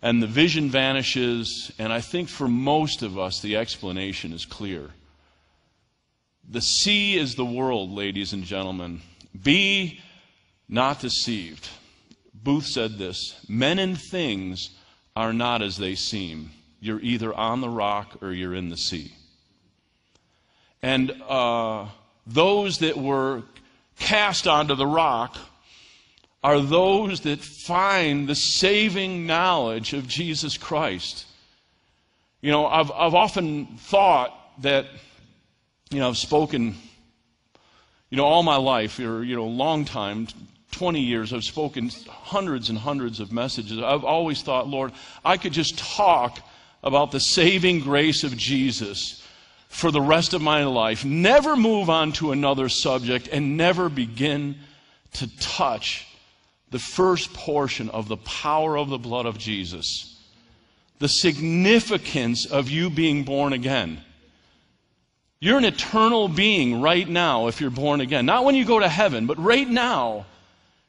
[0.03, 4.91] And the vision vanishes, and I think for most of us, the explanation is clear.
[6.49, 9.01] The sea is the world, ladies and gentlemen.
[9.43, 10.01] Be
[10.69, 11.69] not deceived.
[12.35, 14.71] Booth said this Men and things
[15.17, 16.51] are not as they seem.
[16.81, 19.13] You're either on the rock or you're in the sea.
[20.83, 21.87] And uh,
[22.27, 23.43] those that were
[23.99, 25.37] cast onto the rock
[26.43, 31.27] are those that find the saving knowledge of Jesus Christ.
[32.41, 34.33] You know, I've, I've often thought
[34.63, 34.87] that
[35.91, 36.75] you know, I've spoken,
[38.11, 40.27] you know, all my life, or, you know, a long time,
[40.73, 43.79] 20 years, I've spoken hundreds and hundreds of messages.
[43.79, 44.93] I've always thought, Lord,
[45.25, 46.41] I could just talk
[46.83, 49.23] about the saving grace of Jesus
[49.69, 54.57] for the rest of my life, never move on to another subject, and never begin
[55.15, 56.07] to touch
[56.71, 60.21] the first portion of the power of the blood of Jesus.
[60.99, 64.01] The significance of you being born again.
[65.39, 68.27] You're an eternal being right now if you're born again.
[68.27, 70.27] Not when you go to heaven, but right now.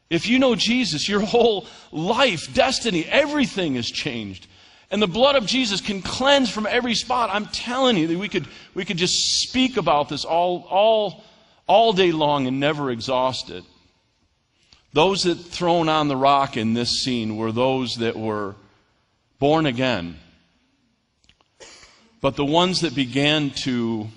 [0.10, 4.48] If you know Jesus, your whole life, destiny, everything is changed.
[4.90, 7.30] And the blood of Jesus can cleanse from every spot.
[7.32, 11.26] I'm telling you that we could, we could just speak about this all, all,
[11.68, 13.66] all day long and never exhaust it.
[14.98, 18.56] Those that thrown on the rock in this scene were those that were
[19.38, 20.18] born again.
[22.20, 24.08] But the ones that began to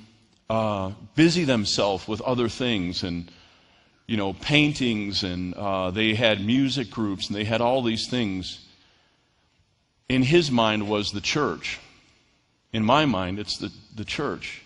[0.48, 3.30] uh, busy themselves with other things and
[4.06, 8.66] you know paintings and uh, they had music groups and they had all these things
[10.08, 11.78] in his mind was the church.
[12.72, 14.62] In my mind it's the, the church.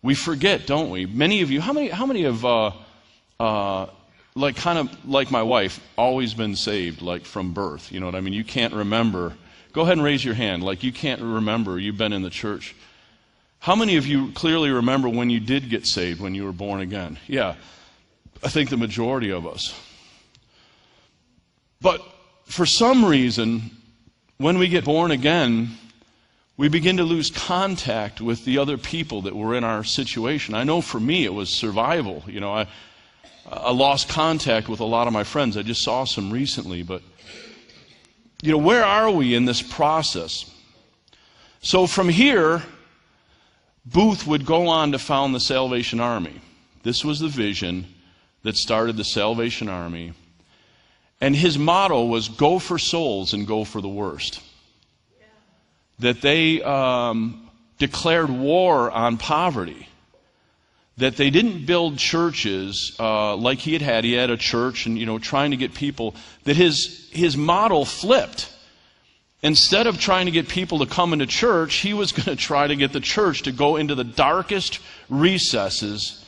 [0.00, 1.06] We forget don't we?
[1.06, 2.70] Many of you how many how many of uh,
[3.40, 3.86] uh,
[4.34, 8.14] like kind of like my wife always been saved like from birth you know what
[8.14, 9.34] i mean you can't remember
[9.72, 12.74] go ahead and raise your hand like you can't remember you've been in the church
[13.62, 16.80] how many of you clearly remember when you did get saved, when you were born
[16.80, 17.16] again?
[17.28, 17.54] Yeah,
[18.42, 19.72] I think the majority of us.
[21.80, 22.04] But
[22.44, 23.70] for some reason,
[24.38, 25.78] when we get born again,
[26.56, 30.56] we begin to lose contact with the other people that were in our situation.
[30.56, 32.24] I know for me it was survival.
[32.26, 32.66] You know, I,
[33.50, 35.56] I lost contact with a lot of my friends.
[35.56, 37.02] I just saw some recently, but
[38.42, 40.50] you know, where are we in this process?
[41.60, 42.62] So from here,
[43.86, 46.40] Booth would go on to found the Salvation Army.
[46.82, 47.86] This was the vision
[48.42, 50.12] that started the Salvation Army.
[51.20, 54.40] And his motto was go for souls and go for the worst.
[56.00, 59.86] That they um, declared war on poverty.
[60.98, 64.04] That they didn't build churches uh, like he had had.
[64.04, 66.14] He had a church and, you know, trying to get people.
[66.44, 68.52] That his, his model flipped
[69.42, 72.66] Instead of trying to get people to come into church, he was going to try
[72.66, 74.78] to get the church to go into the darkest
[75.08, 76.24] recesses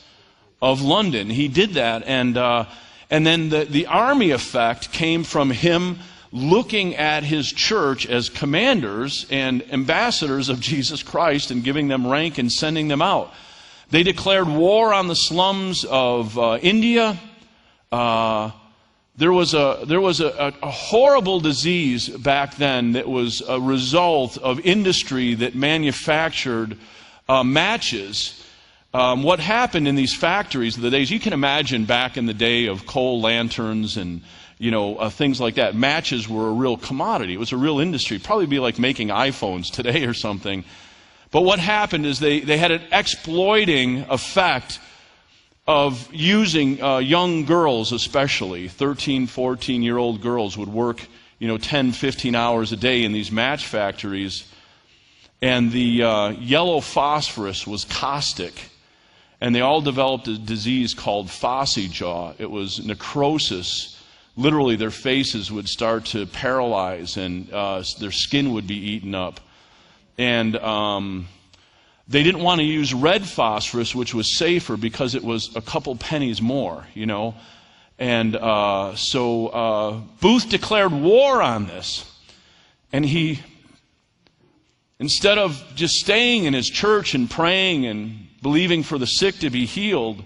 [0.61, 1.29] of London.
[1.29, 2.65] He did that, and, uh,
[3.09, 5.99] and then the, the army effect came from him
[6.31, 12.37] looking at his church as commanders and ambassadors of Jesus Christ and giving them rank
[12.37, 13.33] and sending them out.
[13.89, 17.19] They declared war on the slums of uh, India.
[17.91, 18.51] Uh,
[19.17, 24.37] there was a there was a, a, horrible disease back then that was a result
[24.37, 26.77] of industry that manufactured
[27.29, 28.43] uh, matches.
[28.93, 32.33] Um, what happened in these factories, of the days you can imagine back in the
[32.33, 34.21] day of coal lanterns and
[34.57, 35.75] you know uh, things like that.
[35.75, 37.33] Matches were a real commodity.
[37.33, 38.19] It was a real industry.
[38.19, 40.65] Probably be like making iPhones today or something.
[41.35, 44.79] But what happened is they, they had an exploiting effect
[45.67, 51.05] of using uh, young girls, especially 13, 14 year old girls, would work
[51.39, 54.49] you know 10, 15 hours a day in these match factories.
[55.41, 58.53] And the uh, yellow phosphorus was caustic.
[59.41, 62.31] And they all developed a disease called phossy jaw.
[62.37, 64.01] It was necrosis.
[64.37, 69.41] Literally, their faces would start to paralyze and uh, their skin would be eaten up.
[70.17, 71.27] And um,
[72.07, 75.95] they didn't want to use red phosphorus, which was safer because it was a couple
[75.95, 77.35] pennies more, you know.
[77.97, 79.91] And uh, so uh,
[80.21, 82.11] Booth declared war on this.
[82.91, 83.41] And he,
[84.99, 89.49] instead of just staying in his church and praying and believing for the sick to
[89.49, 90.23] be healed,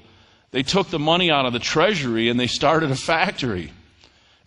[0.51, 3.71] they took the money out of the treasury and they started a factory.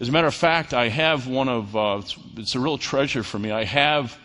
[0.01, 3.23] As a matter of fact, I have one of, uh, it's, it's a real treasure
[3.23, 3.53] for me.
[3.53, 4.19] I have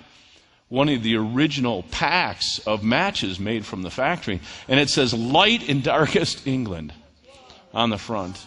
[0.69, 5.67] one of the original packs of matches made from the factory, and it says light
[5.67, 6.93] in darkest England
[7.73, 8.45] on the front.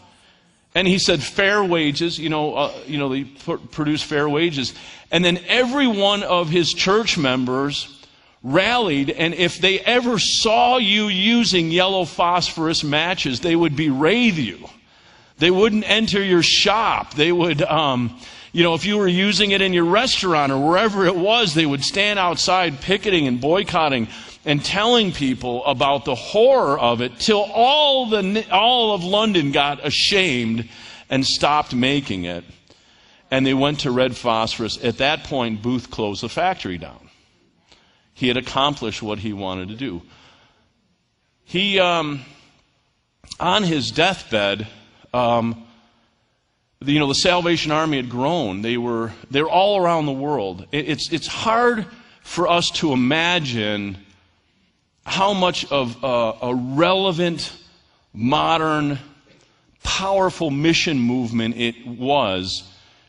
[0.75, 4.73] And he said fair wages, you know, uh, you know, they put, produce fair wages.
[5.11, 7.97] And then every one of his church members
[8.43, 14.68] rallied, and if they ever saw you using yellow phosphorus matches, they would berate you.
[15.39, 17.14] They wouldn't enter your shop.
[17.14, 18.18] They would, um,
[18.53, 21.66] you know, if you were using it in your restaurant or wherever it was, they
[21.66, 24.09] would stand outside picketing and boycotting
[24.44, 29.84] and telling people about the horror of it till all, the, all of London got
[29.86, 30.68] ashamed
[31.09, 32.44] and stopped making it.
[33.30, 34.82] And they went to red phosphorus.
[34.82, 37.09] At that point, Booth closed the factory down.
[38.12, 40.03] He had accomplished what he wanted to do.
[41.44, 42.20] He, um,
[43.38, 44.66] on his deathbed,
[45.14, 45.64] um,
[46.83, 48.62] you know, the Salvation Army had grown.
[48.62, 50.66] They were, they're all around the world.
[50.72, 51.85] It's, it's hard
[52.22, 53.99] for us to imagine
[55.05, 57.55] how much of a, a relevant,
[58.14, 58.99] modern,
[59.83, 62.62] powerful mission movement it was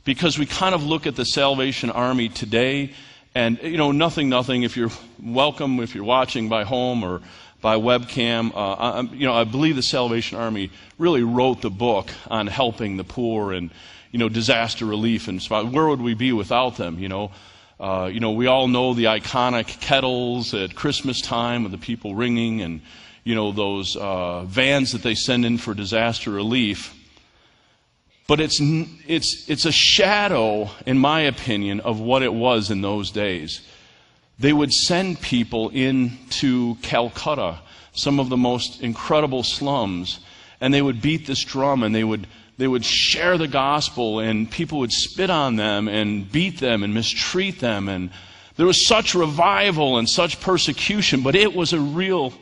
[0.03, 2.93] because we kind of look at the Salvation Army today
[3.33, 4.63] and, you know, nothing, nothing.
[4.63, 4.91] If you're
[5.23, 7.21] welcome, if you're watching by home or
[7.61, 8.53] by webcam.
[8.53, 12.97] Uh, I, you know, I believe the Salvation Army really wrote the book on helping
[12.97, 13.71] the poor and
[14.11, 16.99] you know disaster relief and where would we be without them?
[16.99, 17.31] You know,
[17.79, 22.15] uh, you know we all know the iconic kettles at Christmas time with the people
[22.15, 22.81] ringing and
[23.23, 26.97] you know those uh, vans that they send in for disaster relief.
[28.27, 33.11] But it's, it's, it's a shadow, in my opinion, of what it was in those
[33.11, 33.59] days
[34.41, 37.59] they would send people into Calcutta,
[37.93, 40.19] some of the most incredible slums,
[40.59, 42.25] and they would beat this drum and they would,
[42.57, 46.91] they would share the gospel and people would spit on them and beat them and
[46.91, 47.87] mistreat them.
[47.87, 48.09] And
[48.55, 52.33] there was such revival and such persecution, but it was a real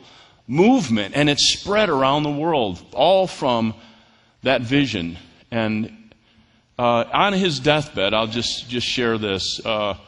[0.48, 3.74] movement and it spread around the world, all from
[4.42, 5.18] that vision.
[5.50, 6.14] And
[6.78, 9.60] uh, on his deathbed, I'll just, just share this.
[9.62, 9.98] Uh,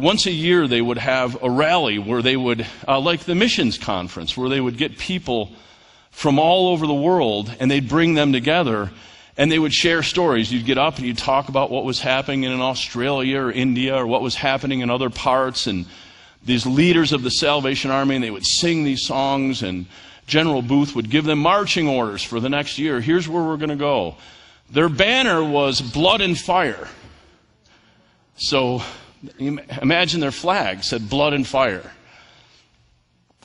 [0.00, 3.76] once a year they would have a rally where they would, uh, like the missions
[3.76, 5.50] conference, where they would get people
[6.12, 8.92] from all over the world and they'd bring them together
[9.36, 10.52] and they would share stories.
[10.52, 14.06] You'd get up and you'd talk about what was happening in Australia or India or
[14.06, 15.84] what was happening in other parts and
[16.44, 19.86] these leaders of the Salvation Army and they would sing these songs and
[20.28, 23.00] General Booth would give them marching orders for the next year.
[23.00, 24.14] Here's where we're going to go.
[24.70, 26.86] Their banner was blood and fire.
[28.36, 28.82] So
[29.38, 31.90] Imagine their flag said blood and fire.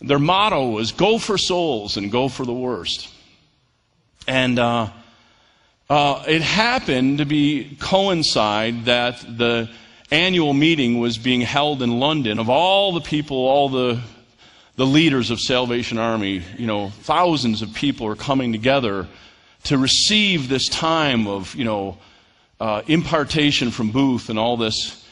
[0.02, 3.10] Their motto was go for souls and go for the worst.
[4.28, 4.90] And uh,
[5.90, 9.70] uh, it happened to be coincide that the
[10.12, 14.02] annual meeting was being held in London of all the people, all the
[14.76, 19.08] the leaders of Salvation Army, you know, thousands of people are coming together
[19.66, 21.98] to receive this time of, you know,
[22.60, 25.03] uh, impartation from Booth and all this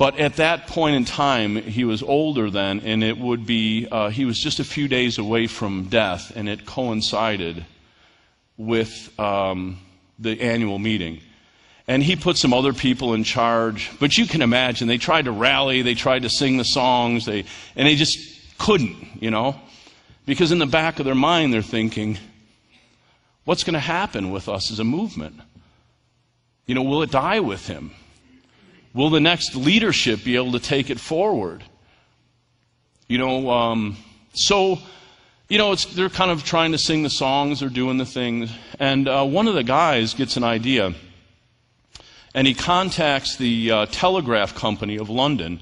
[0.00, 4.08] but at that point in time, he was older then, and it would be, uh,
[4.08, 7.66] he was just a few days away from death, and it coincided
[8.56, 9.76] with um,
[10.18, 11.20] the annual meeting.
[11.86, 13.90] And he put some other people in charge.
[14.00, 17.44] But you can imagine, they tried to rally, they tried to sing the songs, they,
[17.76, 19.60] and they just couldn't, you know?
[20.24, 22.16] Because in the back of their mind, they're thinking,
[23.44, 25.38] what's going to happen with us as a movement?
[26.64, 27.90] You know, will it die with him?
[28.92, 31.62] Will the next leadership be able to take it forward?
[33.06, 33.96] You know, um,
[34.32, 34.78] so,
[35.48, 38.50] you know, they're kind of trying to sing the songs, they're doing the things.
[38.78, 40.94] And uh, one of the guys gets an idea,
[42.34, 45.60] and he contacts the uh, telegraph company of London.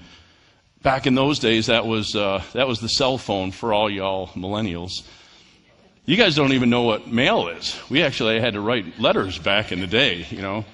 [0.83, 4.29] Back in those days, that was, uh, that was the cell phone for all y'all
[4.29, 5.03] millennials.
[6.07, 7.79] You guys don't even know what mail is.
[7.91, 10.64] We actually had to write letters back in the day, you know.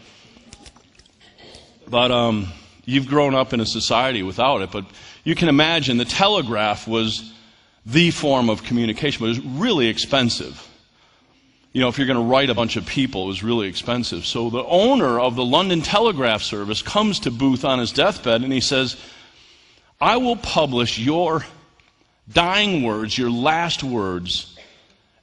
[1.94, 2.48] But um,
[2.84, 4.72] you've grown up in a society without it.
[4.72, 4.84] But
[5.22, 7.32] you can imagine the telegraph was
[7.86, 10.68] the form of communication, but it was really expensive.
[11.72, 14.26] You know, if you're going to write a bunch of people, it was really expensive.
[14.26, 18.52] So the owner of the London Telegraph Service comes to Booth on his deathbed and
[18.52, 19.00] he says,
[20.00, 21.46] I will publish your
[22.28, 24.58] dying words, your last words,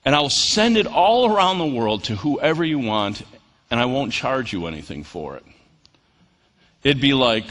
[0.06, 3.24] and I will send it all around the world to whoever you want,
[3.70, 5.44] and I won't charge you anything for it.
[6.84, 7.46] It'd be like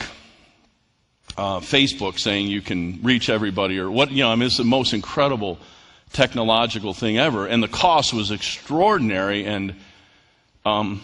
[1.36, 4.64] uh, Facebook saying you can reach everybody, or what, you know, I mean, it's the
[4.64, 5.58] most incredible
[6.12, 7.46] technological thing ever.
[7.46, 9.76] And the cost was extraordinary, and
[10.66, 11.00] um,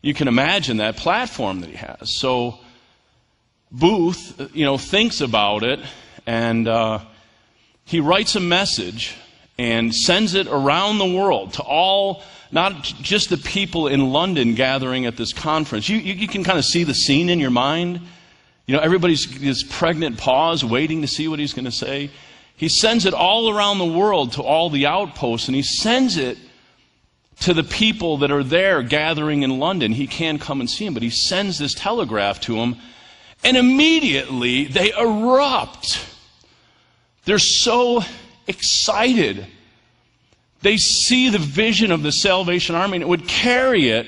[0.00, 2.18] you can imagine that platform that he has.
[2.18, 2.58] So
[3.70, 5.80] Booth, you know, thinks about it,
[6.26, 7.00] and uh,
[7.84, 9.14] he writes a message
[9.58, 15.06] and sends it around the world to all not just the people in London gathering
[15.06, 15.88] at this conference.
[15.88, 18.00] You, you, you can kind of see the scene in your mind.
[18.66, 22.10] You know, everybody's this pregnant pause waiting to see what he's going to say.
[22.56, 26.38] He sends it all around the world to all the outposts, and he sends it
[27.40, 29.92] to the people that are there gathering in London.
[29.92, 32.76] He can come and see him, but he sends this telegraph to them,
[33.44, 36.04] and immediately they erupt.
[37.26, 38.02] They're so
[38.46, 39.46] excited
[40.62, 44.06] they see the vision of the Salvation Army and it would carry it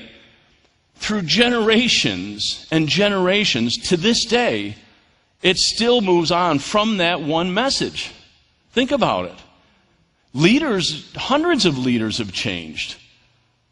[0.95, 4.75] through generations and generations to this day.
[5.41, 8.11] It still moves on from that one message.
[8.71, 9.35] Think about it.
[10.33, 12.97] Leaders, hundreds of leaders have changed.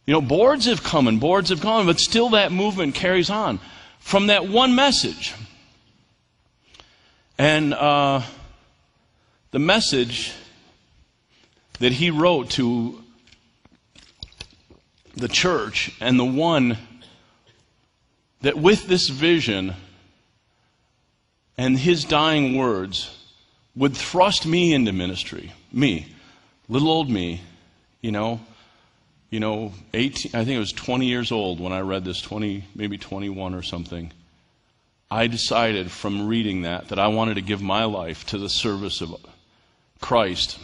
[0.05, 3.59] You know, boards have come and boards have gone, but still that movement carries on
[3.99, 5.35] from that one message.
[7.37, 8.21] And uh,
[9.51, 10.33] the message
[11.79, 13.03] that he wrote to
[15.15, 16.77] the church and the one
[18.41, 19.73] that with this vision
[21.57, 23.13] and his dying words
[23.75, 25.51] would thrust me into ministry.
[25.71, 26.07] Me,
[26.69, 27.41] little old me,
[28.01, 28.39] you know,
[29.29, 32.63] you know, 18, I think it was 20 years old when I read this, 20,
[32.75, 34.11] maybe 21 or something.
[35.09, 39.01] I decided from reading that that I wanted to give my life to the service
[39.01, 39.15] of
[40.01, 40.59] Christ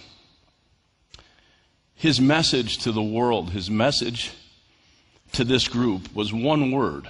[2.03, 4.33] his message to the world, his message
[5.31, 7.07] to this group was one word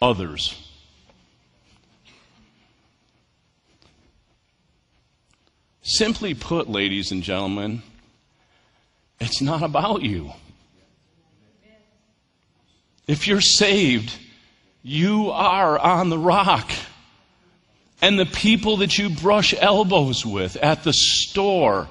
[0.00, 0.54] others.
[5.82, 7.82] Simply put, ladies and gentlemen,
[9.18, 10.30] it's not about you.
[13.08, 14.16] If you're saved,
[14.84, 16.70] you are on the rock
[18.00, 21.88] and the people that you brush elbows with at the store,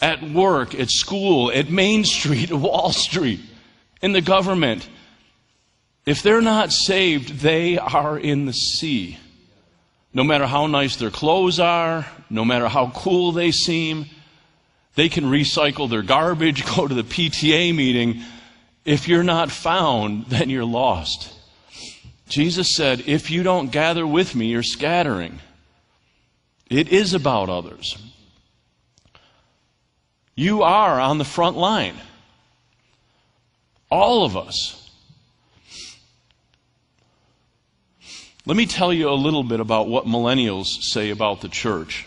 [0.00, 3.40] at work, at school, at Main Street, Wall Street,
[4.00, 4.88] in the government,
[6.04, 9.18] if they're not saved, they are in the sea.
[10.12, 14.06] No matter how nice their clothes are, no matter how cool they seem,
[14.96, 18.22] they can recycle their garbage, go to the PTA meeting.
[18.84, 21.32] If you're not found, then you're lost.
[22.32, 25.38] Jesus said, If you don't gather with me, you're scattering.
[26.70, 27.98] It is about others.
[30.34, 31.94] You are on the front line.
[33.90, 34.90] All of us.
[38.46, 42.06] Let me tell you a little bit about what millennials say about the church.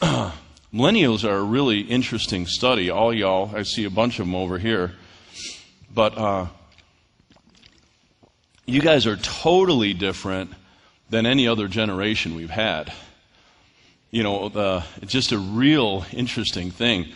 [0.02, 2.90] millennials are a really interesting study.
[2.90, 4.96] All y'all, I see a bunch of them over here.
[5.94, 6.46] But uh,
[8.68, 10.52] you guys are totally different
[11.08, 12.92] than any other generation we've had.
[14.10, 17.06] You know, the, it's just a real interesting thing.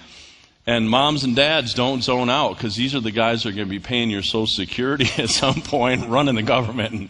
[0.66, 3.66] And moms and dads don't zone out because these are the guys that are going
[3.66, 6.92] to be paying your Social Security at some point, running the government.
[6.94, 7.08] And,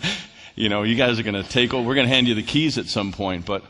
[0.57, 1.87] you know, you guys are going to take over.
[1.87, 3.47] We're going to hand you the keys at some point.
[3.47, 3.63] But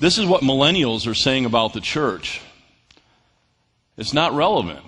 [0.00, 2.42] this is what millennials are saying about the church
[3.96, 4.84] it's not relevant,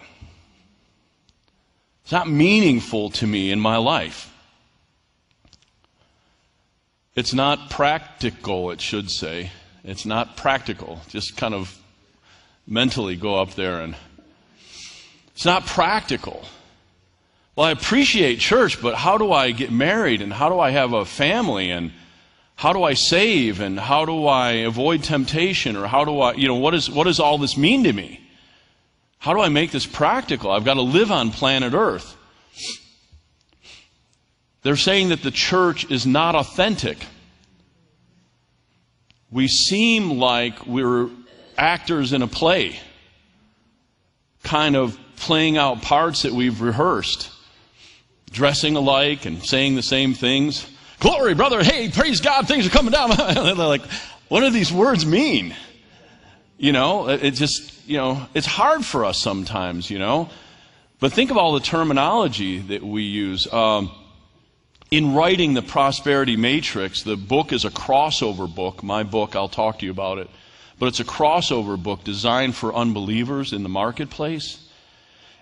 [2.02, 4.30] it's not meaningful to me in my life.
[7.16, 9.50] It's not practical, it should say.
[9.82, 11.00] It's not practical.
[11.08, 11.76] Just kind of
[12.66, 13.96] mentally go up there and.
[15.34, 16.44] It's not practical.
[17.56, 20.92] Well, I appreciate church, but how do I get married and how do I have
[20.92, 21.92] a family and
[22.54, 26.48] how do I save and how do I avoid temptation or how do I, you
[26.48, 28.20] know, what, is, what does all this mean to me?
[29.18, 30.50] How do I make this practical?
[30.50, 32.16] I've got to live on planet Earth.
[34.66, 36.98] They're saying that the church is not authentic.
[39.30, 41.08] We seem like we're
[41.56, 42.76] actors in a play,
[44.42, 47.30] kind of playing out parts that we've rehearsed,
[48.32, 50.68] dressing alike and saying the same things.
[50.98, 51.62] Glory, brother.
[51.62, 53.10] Hey, praise God, things are coming down.
[53.56, 53.82] Like,
[54.26, 55.54] what do these words mean?
[56.58, 60.28] You know, it just, you know, it's hard for us sometimes, you know.
[60.98, 63.46] But think of all the terminology that we use.
[63.52, 63.92] Um,
[64.90, 68.82] in writing the Prosperity Matrix, the book is a crossover book.
[68.82, 70.30] My book, I'll talk to you about it.
[70.78, 74.62] But it's a crossover book designed for unbelievers in the marketplace.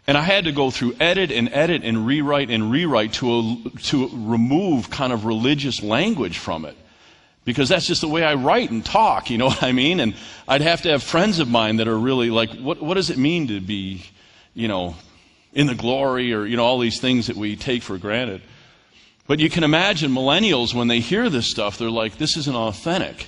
[0.07, 4.11] And I had to go through edit and edit and rewrite and rewrite to, to
[4.13, 6.77] remove kind of religious language from it.
[7.45, 10.01] Because that's just the way I write and talk, you know what I mean?
[10.01, 10.15] And
[10.49, 13.19] I'd have to have friends of mine that are really like, what, what does it
[13.19, 14.05] mean to be,
[14.55, 14.95] you know,
[15.53, 18.43] in the glory or, you know, all these things that we take for granted.
[19.27, 23.27] But you can imagine millennials, when they hear this stuff, they're like, this isn't authentic.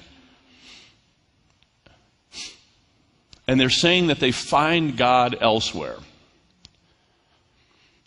[3.49, 5.97] And they're saying that they find God elsewhere.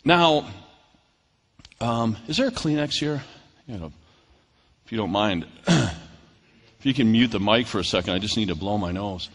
[0.04, 0.46] Now,
[1.80, 3.22] um, is there a Kleenex here?
[3.66, 3.92] You know,
[4.84, 5.96] if you don't mind, if
[6.82, 9.30] you can mute the mic for a second, I just need to blow my nose.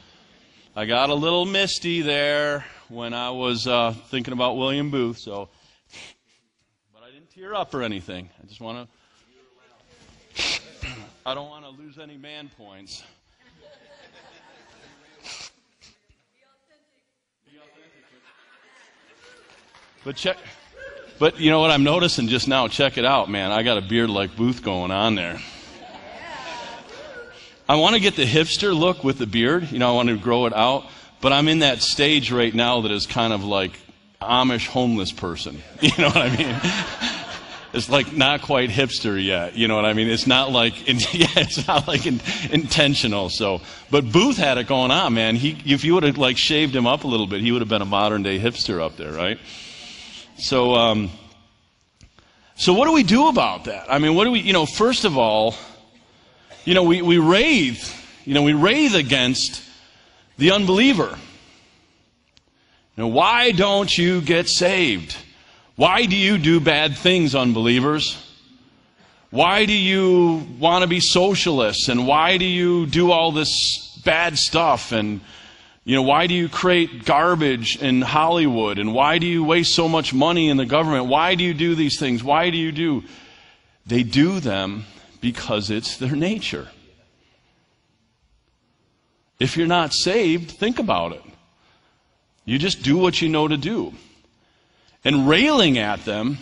[0.75, 5.49] I got a little misty there when I was uh, thinking about William Booth, so.
[7.53, 8.29] I up or anything.
[8.41, 8.87] I just want
[10.35, 10.61] to.
[11.25, 13.03] I don't want to lose any man points.
[20.03, 20.37] But check.
[21.17, 22.67] But you know what I'm noticing just now?
[22.67, 23.51] Check it out, man.
[23.51, 25.39] I got a beard like Booth going on there.
[27.67, 29.71] I want to get the hipster look with the beard.
[29.71, 30.85] You know, I want to grow it out.
[31.21, 33.79] But I'm in that stage right now that is kind of like
[34.21, 35.61] Amish homeless person.
[35.81, 37.14] You know what I mean?
[37.75, 39.57] It's like not quite hipster yet.
[39.57, 40.07] You know what I mean?
[40.07, 42.21] It's not like, yeah, it's not like in,
[42.51, 43.29] intentional.
[43.29, 43.61] So,
[43.91, 45.35] but Booth had it going on, man.
[45.35, 47.69] He, if you would have like shaved him up a little bit, he would have
[47.69, 49.37] been a modern day hipster up there, right?
[50.37, 51.09] So, um,
[52.55, 53.91] so what do we do about that?
[53.91, 55.55] I mean, what do we, you know, first of all,
[56.63, 59.61] you know, we, we rave, you know, we rave against
[60.37, 61.17] the unbeliever.
[62.95, 65.17] You know, why don't you get saved?
[65.75, 68.21] Why do you do bad things, unbelievers?
[69.29, 71.89] Why do you want to be socialists?
[71.89, 74.93] And why do you do all this bad stuff?
[74.93, 75.19] And,
[75.83, 78.79] you know, why do you create garbage in Hollywood?
[78.79, 81.07] And why do you waste so much money in the government?
[81.07, 82.23] Why do you do these things?
[82.23, 83.03] Why do you do?
[83.85, 84.85] They do them
[85.19, 86.69] because it's their nature.
[89.39, 91.23] If you're not saved, think about it.
[92.45, 93.93] You just do what you know to do.
[95.05, 96.39] And railing at them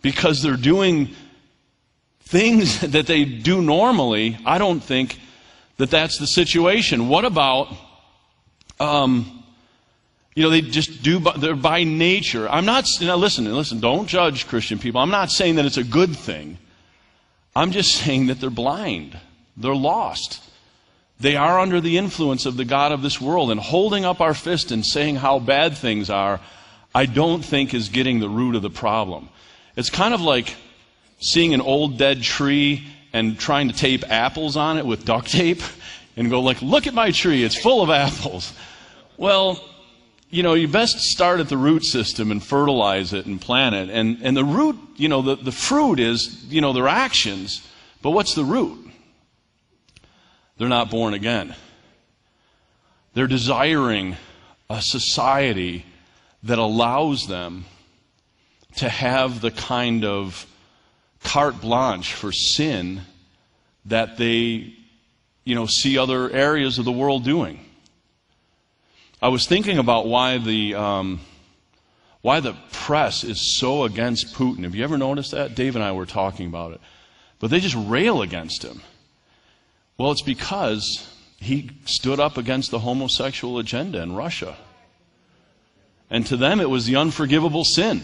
[0.00, 1.10] because they're doing
[2.20, 5.18] things that they do normally, I don't think
[5.76, 7.08] that that's the situation.
[7.08, 7.68] What about,
[8.80, 9.42] um,
[10.34, 12.48] you know, they just do, they're by nature.
[12.48, 15.00] I'm not, now listen, listen, don't judge Christian people.
[15.00, 16.58] I'm not saying that it's a good thing.
[17.54, 19.18] I'm just saying that they're blind.
[19.56, 20.42] They're lost.
[21.18, 23.50] They are under the influence of the God of this world.
[23.50, 26.40] And holding up our fist and saying how bad things are,
[26.96, 29.28] I don't think is getting the root of the problem.
[29.76, 30.56] It's kind of like
[31.18, 35.60] seeing an old dead tree and trying to tape apples on it with duct tape
[36.16, 38.50] and go like, look at my tree, it's full of apples.
[39.18, 39.62] Well,
[40.30, 43.90] you know, you best start at the root system and fertilize it and plant it.
[43.90, 47.60] And, and the root, you know, the, the fruit is, you know, their actions.
[48.00, 48.90] But what's the root?
[50.56, 51.54] They're not born again.
[53.12, 54.16] They're desiring
[54.70, 55.84] a society
[56.46, 57.64] that allows them
[58.76, 60.46] to have the kind of
[61.22, 63.02] carte blanche for sin
[63.86, 64.74] that they,
[65.44, 67.60] you know, see other areas of the world doing.
[69.20, 71.20] I was thinking about why the um,
[72.20, 74.64] why the press is so against Putin.
[74.64, 75.54] Have you ever noticed that?
[75.54, 76.80] Dave and I were talking about it,
[77.38, 78.82] but they just rail against him.
[79.98, 84.56] Well, it's because he stood up against the homosexual agenda in Russia.
[86.10, 88.02] And to them, it was the unforgivable sin.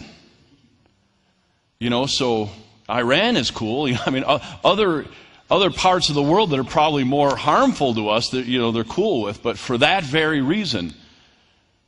[1.79, 2.49] You know, so
[2.89, 3.93] Iran is cool.
[4.05, 4.23] I mean,
[4.63, 5.05] other,
[5.49, 8.71] other parts of the world that are probably more harmful to us that, you know,
[8.71, 9.41] they're cool with.
[9.41, 10.93] But for that very reason,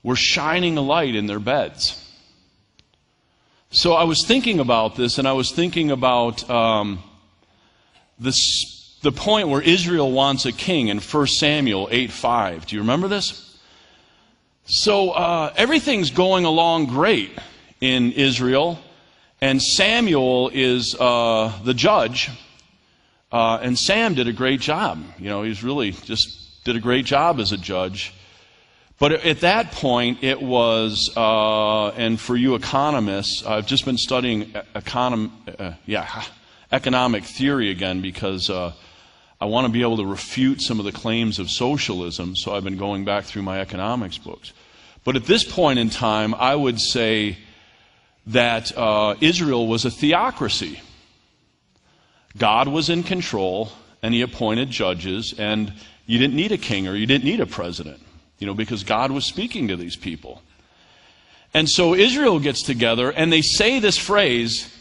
[0.04, 2.02] we're shining a light in their beds.
[3.72, 7.04] So I was thinking about this, and I was thinking about um,
[8.18, 12.68] this, the point where Israel wants a king in 1 Samuel 8 5.
[12.68, 13.45] Do you remember this?
[14.68, 17.38] So uh, everything's going along great
[17.82, 18.80] in Israel,
[19.40, 22.32] and Samuel is uh, the judge,
[23.32, 25.04] uh, and Sam did a great job.
[25.20, 28.12] You know, he's really just did a great job as a judge.
[28.98, 34.46] But at that point, it was, uh, and for you economists, I've just been studying
[34.74, 36.24] econom, uh, yeah,
[36.72, 38.74] economic theory again because uh,
[39.40, 42.36] I want to be able to refute some of the claims of socialism.
[42.36, 44.54] So I've been going back through my economics books.
[45.04, 47.38] But at this point in time, I would say
[48.28, 50.82] that uh, Israel was a theocracy.
[52.38, 53.72] God was in control,
[54.02, 55.72] and He appointed judges, and
[56.06, 58.02] you didn't need a king or you didn't need a president
[58.40, 60.42] you know, because God was speaking to these people.
[61.54, 64.72] And so Israel gets together and they say this phrase,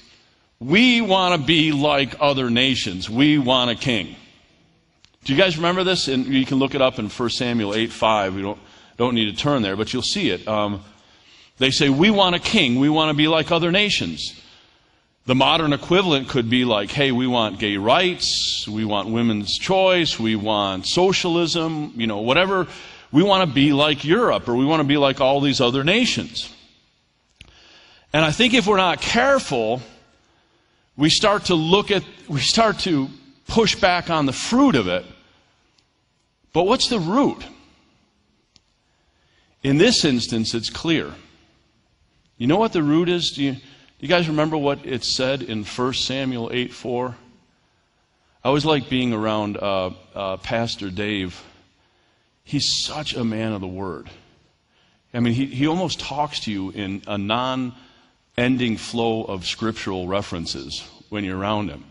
[0.58, 3.08] we want to be like other nations.
[3.08, 4.16] We want a king.
[5.24, 6.08] Do you guys remember this?
[6.08, 8.34] And you can look it up in 1 Samuel 8 5.
[8.34, 8.58] We don't,
[8.96, 10.46] don't need to turn there, but you'll see it.
[10.46, 10.84] Um,
[11.58, 12.78] they say, We want a king.
[12.78, 14.40] We want to be like other nations.
[15.26, 20.20] The modern equivalent could be like, hey, we want gay rights, we want women's choice,
[20.20, 22.66] we want socialism, you know, whatever
[23.10, 25.82] we want to be like Europe or we want to be like all these other
[25.82, 26.52] nations.
[28.12, 29.80] And I think if we're not careful,
[30.96, 33.08] we start to look at, we start to
[33.46, 35.06] push back on the fruit of it.
[36.54, 37.44] But what's the root?
[39.62, 41.12] In this instance, it's clear.
[42.38, 43.32] You know what the root is?
[43.32, 43.60] Do you, do
[43.98, 47.16] you guys remember what it said in 1 Samuel 8 4?
[48.42, 51.42] I always like being around uh, uh, Pastor Dave
[52.44, 54.10] He's such a man of the word.
[55.14, 57.74] I mean, he, he almost talks to you in a non
[58.36, 61.84] ending flow of scriptural references when you're around him.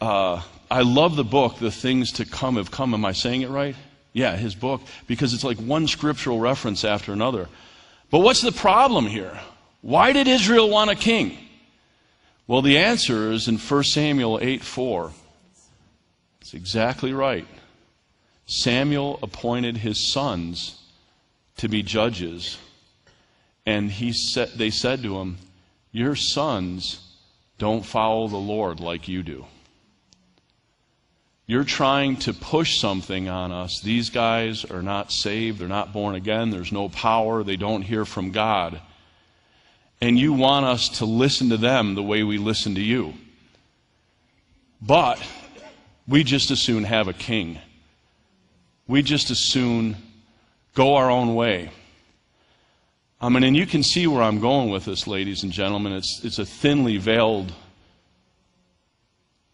[0.00, 2.94] Uh, I love the book, The Things to Come Have Come.
[2.94, 3.76] Am I saying it right?
[4.12, 7.48] Yeah, his book, because it's like one scriptural reference after another.
[8.10, 9.38] But what's the problem here?
[9.82, 11.38] Why did Israel want a king?
[12.46, 15.12] Well, the answer is in 1 Samuel 8 4.
[16.40, 17.46] It's exactly right.
[18.46, 20.80] Samuel appointed his sons
[21.56, 22.58] to be judges,
[23.64, 25.38] and he said, they said to him,
[25.90, 27.00] Your sons
[27.58, 29.46] don't follow the Lord like you do.
[31.46, 33.80] You're trying to push something on us.
[33.80, 38.04] These guys are not saved, they're not born again, there's no power, they don't hear
[38.04, 38.80] from God.
[40.00, 43.14] And you want us to listen to them the way we listen to you.
[44.82, 45.22] But
[46.06, 47.58] we just as soon have a king
[48.88, 49.96] we just as soon
[50.74, 51.70] go our own way.
[53.20, 55.92] I mean, and you can see where I'm going with this, ladies and gentlemen.
[55.92, 57.52] It's, it's a thinly veiled.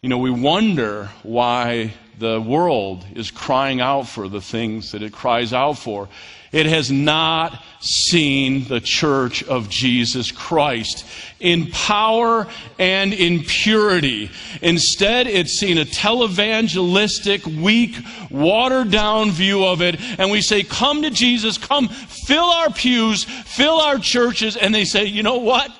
[0.03, 5.13] You know, we wonder why the world is crying out for the things that it
[5.13, 6.09] cries out for.
[6.51, 11.05] It has not seen the church of Jesus Christ
[11.39, 12.47] in power
[12.77, 14.29] and in purity.
[14.61, 17.95] Instead, it's seen a televangelistic, weak,
[18.29, 20.01] watered down view of it.
[20.19, 24.57] And we say, Come to Jesus, come fill our pews, fill our churches.
[24.57, 25.71] And they say, You know what?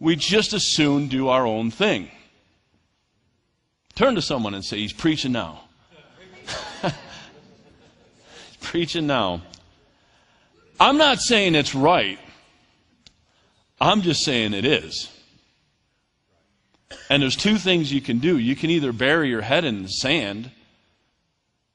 [0.00, 2.10] We just as soon do our own thing.
[3.96, 5.62] Turn to someone and say, He's preaching now.
[6.82, 6.92] He's
[8.60, 9.42] preaching now.
[10.78, 12.18] I'm not saying it's right.
[13.80, 15.10] I'm just saying it is.
[17.10, 18.38] And there's two things you can do.
[18.38, 20.50] You can either bury your head in the sand,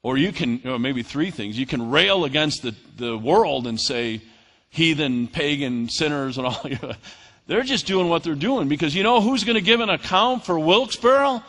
[0.03, 1.57] or you can, or maybe three things.
[1.57, 4.21] You can rail against the, the world and say,
[4.69, 6.65] heathen, pagan, sinners, and all.
[7.47, 10.45] They're just doing what they're doing because you know who's going to give an account
[10.45, 11.43] for Wilkesboro?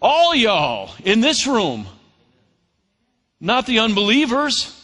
[0.00, 1.86] All y'all in this room.
[3.40, 4.78] Not the unbelievers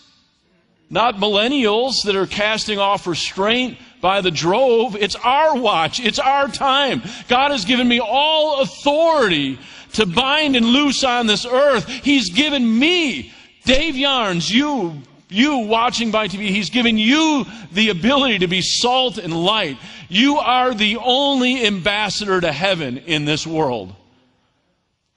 [0.94, 4.94] not millennials that are casting off restraint by the drove.
[4.96, 5.98] It's our watch.
[5.98, 7.02] It's our time.
[7.28, 9.58] God has given me all authority
[9.94, 11.88] to bind and loose on this earth.
[11.88, 13.32] He's given me,
[13.64, 19.18] Dave Yarnes, you, you watching by TV, He's given you the ability to be salt
[19.18, 19.78] and light.
[20.08, 23.94] You are the only ambassador to heaven in this world.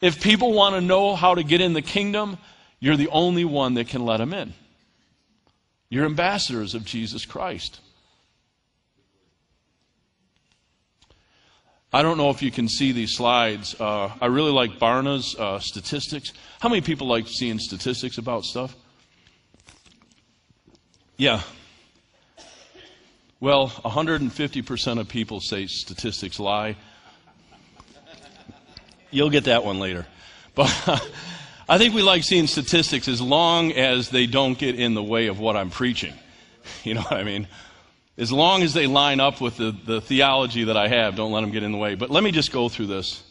[0.02, 2.38] If people want to know how to get in the kingdom,
[2.80, 4.54] you're the only one that can let them in.
[5.90, 7.80] You're ambassadors of Jesus Christ.
[11.92, 13.74] I don't know if you can see these slides.
[13.80, 16.34] Uh, I really like Barna's uh, statistics.
[16.60, 18.76] How many people like seeing statistics about stuff?
[21.16, 21.42] Yeah.
[23.40, 26.76] Well, 150% of people say statistics lie.
[29.18, 30.06] You'll get that one later.
[30.54, 30.70] But
[31.68, 35.26] I think we like seeing statistics as long as they don't get in the way
[35.26, 36.14] of what I'm preaching.
[36.84, 37.48] You know what I mean?
[38.18, 41.40] As long as they line up with the, the theology that I have, don't let
[41.40, 41.96] them get in the way.
[41.96, 43.24] But let me just go through this.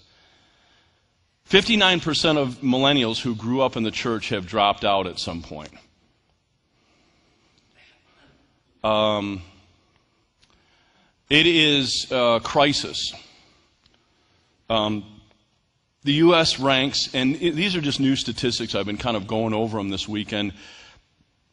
[1.50, 5.68] 59% of millennials who grew up in the church have dropped out at some point.
[8.82, 9.42] Um,
[11.28, 13.12] it is a crisis.
[14.70, 15.15] Um,
[16.06, 16.60] the U.S.
[16.60, 18.76] ranks, and these are just new statistics.
[18.76, 20.52] I've been kind of going over them this weekend.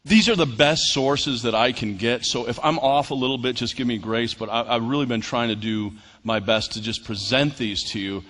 [0.05, 2.23] These are the best sources that I can get.
[2.23, 4.35] So if I'm off a little bit, just give me grace.
[4.35, 7.99] But I, have really been trying to do my best to just present these to
[7.99, 8.23] you.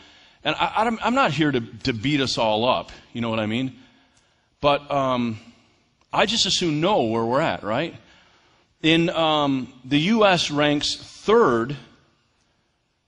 [0.46, 2.94] And I, am not here to, to, beat us all up.
[3.12, 3.76] You know what I mean?
[4.62, 5.38] But um,
[6.14, 7.96] I just assume know where we're at, right?
[8.82, 10.52] In um, the U.S.
[10.52, 11.76] ranks third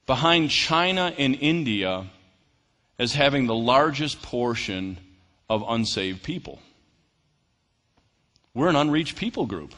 [0.05, 2.07] behind China and India
[2.97, 4.97] as having the largest portion
[5.49, 6.59] of unsaved people.
[8.53, 9.73] We're an unreached people group.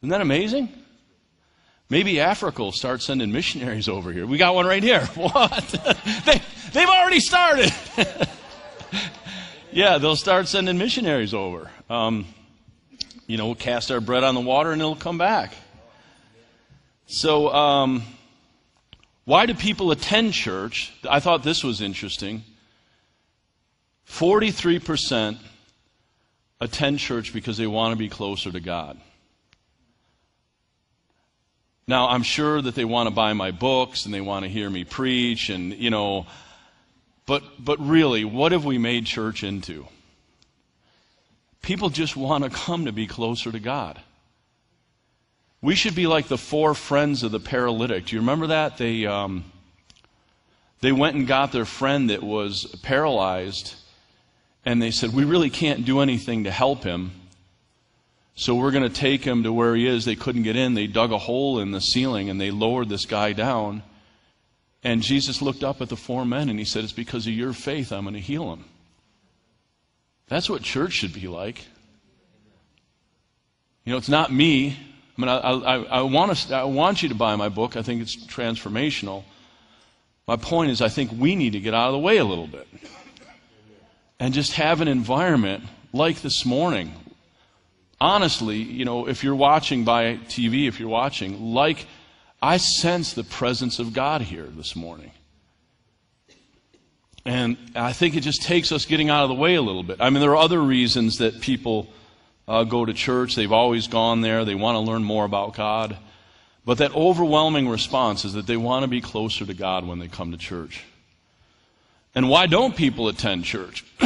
[0.00, 0.70] Isn't that amazing?
[1.90, 4.26] Maybe Africa will start sending missionaries over here.
[4.26, 5.00] We got one right here.
[5.14, 5.74] What?
[6.24, 6.40] they,
[6.72, 7.72] they've already started.
[9.72, 11.70] yeah, they'll start sending missionaries over.
[11.88, 12.26] Um,
[13.26, 15.54] you know, we'll cast our bread on the water and it'll come back.
[17.06, 18.02] So, um,
[19.28, 20.90] why do people attend church?
[21.06, 22.44] I thought this was interesting.
[24.08, 25.36] 43%
[26.62, 28.98] attend church because they want to be closer to God.
[31.86, 34.70] Now, I'm sure that they want to buy my books and they want to hear
[34.70, 36.26] me preach and, you know,
[37.26, 39.86] but, but really, what have we made church into?
[41.60, 44.00] People just want to come to be closer to God.
[45.60, 48.06] We should be like the four friends of the paralytic.
[48.06, 48.78] Do you remember that?
[48.78, 49.44] They, um,
[50.80, 53.74] they went and got their friend that was paralyzed,
[54.64, 57.10] and they said, We really can't do anything to help him.
[58.36, 60.04] So we're going to take him to where he is.
[60.04, 60.74] They couldn't get in.
[60.74, 63.82] They dug a hole in the ceiling and they lowered this guy down.
[64.84, 67.52] And Jesus looked up at the four men and he said, It's because of your
[67.52, 68.64] faith I'm going to heal him.
[70.28, 71.64] That's what church should be like.
[73.84, 74.78] You know, it's not me.
[75.18, 77.76] I mean, I, I, I, want to, I want you to buy my book.
[77.76, 79.24] I think it's transformational.
[80.28, 82.46] My point is, I think we need to get out of the way a little
[82.46, 82.68] bit
[84.20, 86.92] and just have an environment like this morning.
[88.00, 91.86] Honestly, you know, if you're watching by TV, if you're watching, like
[92.40, 95.10] I sense the presence of God here this morning.
[97.24, 99.96] And I think it just takes us getting out of the way a little bit.
[100.00, 101.88] I mean, there are other reasons that people
[102.48, 103.36] uh, go to church.
[103.36, 104.44] They've always gone there.
[104.44, 105.96] They want to learn more about God.
[106.64, 110.08] But that overwhelming response is that they want to be closer to God when they
[110.08, 110.82] come to church.
[112.14, 113.84] And why don't people attend church?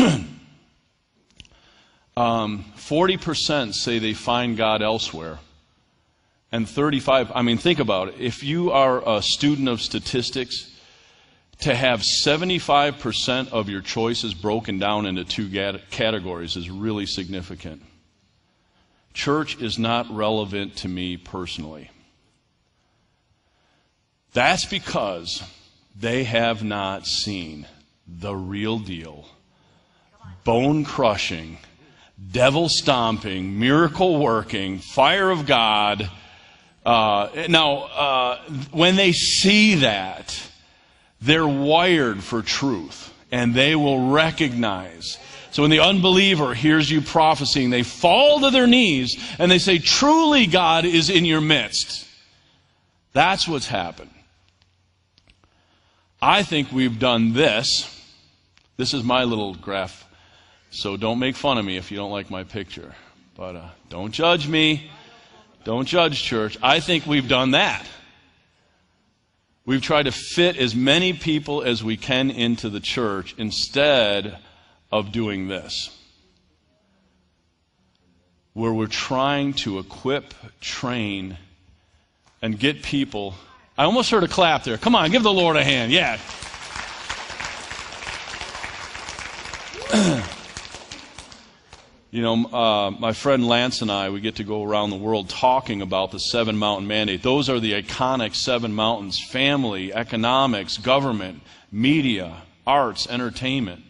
[2.16, 5.38] um, 40% say they find God elsewhere.
[6.50, 8.16] And 35, I mean, think about it.
[8.18, 10.68] If you are a student of statistics,
[11.60, 15.48] to have 75% of your choices broken down into two
[15.90, 17.82] categories is really significant.
[19.14, 21.90] Church is not relevant to me personally.
[24.32, 25.42] That's because
[25.98, 27.66] they have not seen
[28.06, 29.26] the real deal,
[30.44, 31.58] bone crushing,
[32.30, 36.10] devil stomping, miracle working, fire of God.
[36.84, 38.38] Uh, now, uh,
[38.70, 40.40] when they see that,
[41.20, 45.18] they're wired for truth and they will recognize
[45.52, 49.78] so when the unbeliever hears you prophesying, they fall to their knees and they say,
[49.78, 52.08] Truly, God is in your midst.
[53.12, 54.10] That's what's happened.
[56.22, 57.86] I think we've done this.
[58.78, 60.08] This is my little graph.
[60.70, 62.94] So don't make fun of me if you don't like my picture.
[63.36, 64.90] But uh, don't judge me.
[65.64, 66.56] Don't judge, church.
[66.62, 67.86] I think we've done that.
[69.66, 74.38] We've tried to fit as many people as we can into the church instead
[74.92, 75.90] of doing this,
[78.52, 81.38] where we're trying to equip, train,
[82.42, 83.34] and get people.
[83.78, 84.76] I almost heard a clap there.
[84.76, 85.90] Come on, give the Lord a hand.
[85.90, 86.18] Yeah.
[92.10, 95.30] you know, uh, my friend Lance and I, we get to go around the world
[95.30, 97.22] talking about the seven mountain mandate.
[97.22, 101.40] Those are the iconic seven mountains family, economics, government,
[101.70, 103.84] media, arts, entertainment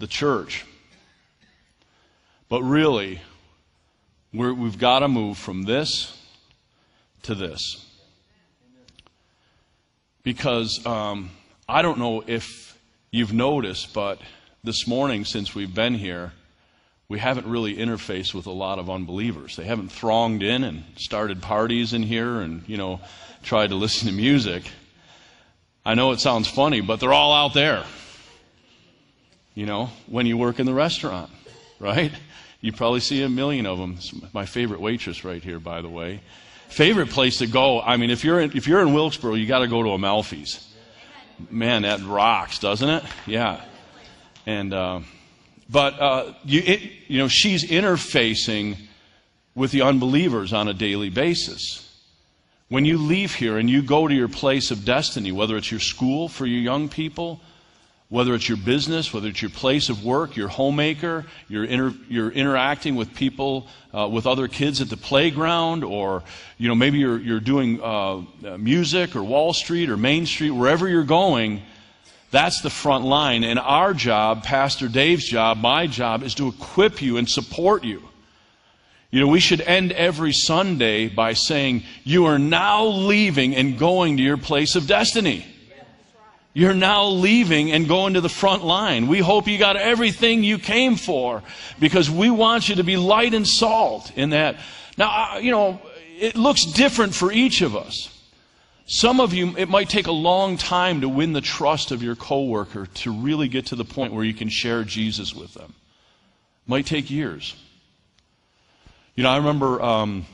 [0.00, 0.64] the church.
[2.48, 3.20] But really,
[4.32, 6.18] we have got to move from this
[7.22, 7.86] to this.
[10.24, 11.30] Because um,
[11.68, 12.76] I don't know if
[13.10, 14.20] you've noticed, but
[14.64, 16.32] this morning, since we've been here,
[17.08, 19.56] we haven't really interfaced with a lot of unbelievers.
[19.56, 23.00] They haven't thronged in and started parties in here and, you know,
[23.42, 24.62] tried to listen to music.
[25.84, 27.84] I know it sounds funny, but they're all out there.
[29.54, 31.30] You know, when you work in the restaurant,
[31.78, 32.12] right?
[32.60, 33.94] You probably see a million of them.
[33.96, 36.20] It's my favorite waitress right here, by the way.
[36.68, 37.80] Favorite place to go.
[37.80, 40.66] I mean, if you're in, if you're in Wilkesboro, you got to go to Amalfi's.
[41.50, 43.02] Man, that rocks, doesn't it?
[43.26, 43.64] Yeah.
[44.46, 45.00] And uh,
[45.70, 48.76] but uh, you it, you know she's interfacing
[49.54, 51.86] with the unbelievers on a daily basis.
[52.68, 55.80] When you leave here and you go to your place of destiny, whether it's your
[55.80, 57.40] school for your young people,
[58.10, 62.30] whether it's your business, whether it's your place of work, your homemaker, you're, inter- you're
[62.30, 66.22] interacting with people, uh, with other kids at the playground, or
[66.58, 68.20] you know maybe you're, you're doing uh,
[68.58, 71.62] music or Wall Street or Main Street, wherever you're going,
[72.32, 73.44] that's the front line.
[73.44, 78.02] And our job, Pastor Dave's job, my job, is to equip you and support you.
[79.12, 84.16] You know, we should end every Sunday by saying, You are now leaving and going
[84.16, 85.44] to your place of destiny.
[86.52, 89.06] You're now leaving and going to the front line.
[89.06, 91.42] We hope you got everything you came for
[91.78, 94.56] because we want you to be light and salt in that.
[94.98, 95.80] Now, you know,
[96.18, 98.16] it looks different for each of us.
[98.84, 102.16] Some of you, it might take a long time to win the trust of your
[102.16, 105.74] coworker to really get to the point where you can share Jesus with them.
[106.66, 107.54] Might take years.
[109.14, 110.26] You know, I remember um,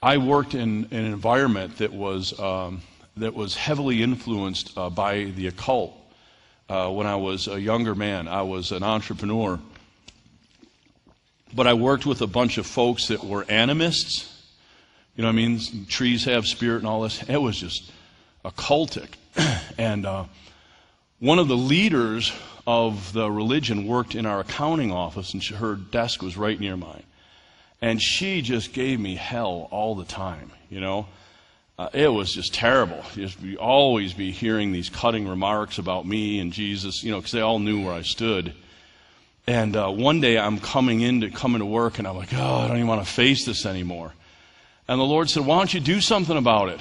[0.00, 2.80] I worked in, in, an environment that was um,
[3.20, 5.94] that was heavily influenced uh, by the occult.
[6.68, 9.58] Uh, when I was a younger man, I was an entrepreneur,
[11.54, 14.26] but I worked with a bunch of folks that were animists.
[15.16, 17.22] You know, what I mean, trees have spirit and all this.
[17.28, 17.90] It was just
[18.44, 19.08] occultic,
[19.78, 20.24] and uh,
[21.18, 22.32] one of the leaders
[22.66, 26.76] of the religion worked in our accounting office, and she, her desk was right near
[26.76, 27.02] mine.
[27.82, 31.06] And she just gave me hell all the time, you know.
[31.80, 33.02] Uh, it was just terrible.
[33.14, 37.32] Just be, always be hearing these cutting remarks about me and Jesus, you know, because
[37.32, 38.52] they all knew where I stood.
[39.46, 42.56] And uh, one day I'm coming in to coming to work, and I'm like, oh,
[42.56, 44.12] I don't even want to face this anymore.
[44.88, 46.80] And the Lord said, Why don't you do something about it?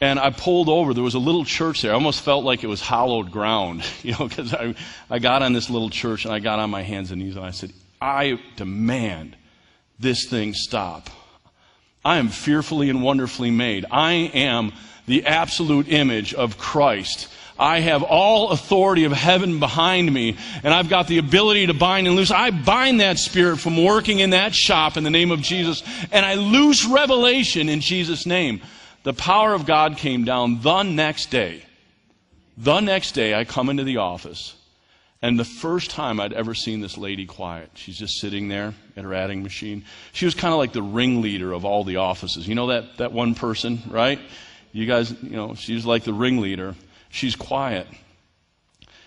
[0.00, 0.94] And I pulled over.
[0.94, 1.90] There was a little church there.
[1.90, 4.76] I almost felt like it was hallowed ground, you know, because I,
[5.10, 7.44] I got on this little church and I got on my hands and knees and
[7.44, 9.36] I said, I demand
[9.98, 11.10] this thing stop.
[12.06, 13.84] I am fearfully and wonderfully made.
[13.90, 14.72] I am
[15.06, 17.26] the absolute image of Christ.
[17.58, 22.06] I have all authority of heaven behind me, and I've got the ability to bind
[22.06, 22.30] and loose.
[22.30, 26.24] I bind that spirit from working in that shop in the name of Jesus, and
[26.24, 28.60] I loose revelation in Jesus' name.
[29.02, 31.64] The power of God came down the next day.
[32.56, 34.54] The next day, I come into the office,
[35.26, 39.02] and the first time I'd ever seen this lady quiet, she's just sitting there at
[39.02, 39.84] her adding machine.
[40.12, 42.46] She was kind of like the ringleader of all the offices.
[42.46, 44.20] You know that, that one person, right?
[44.70, 46.76] You guys, you know, she's like the ringleader.
[47.08, 47.88] She's quiet.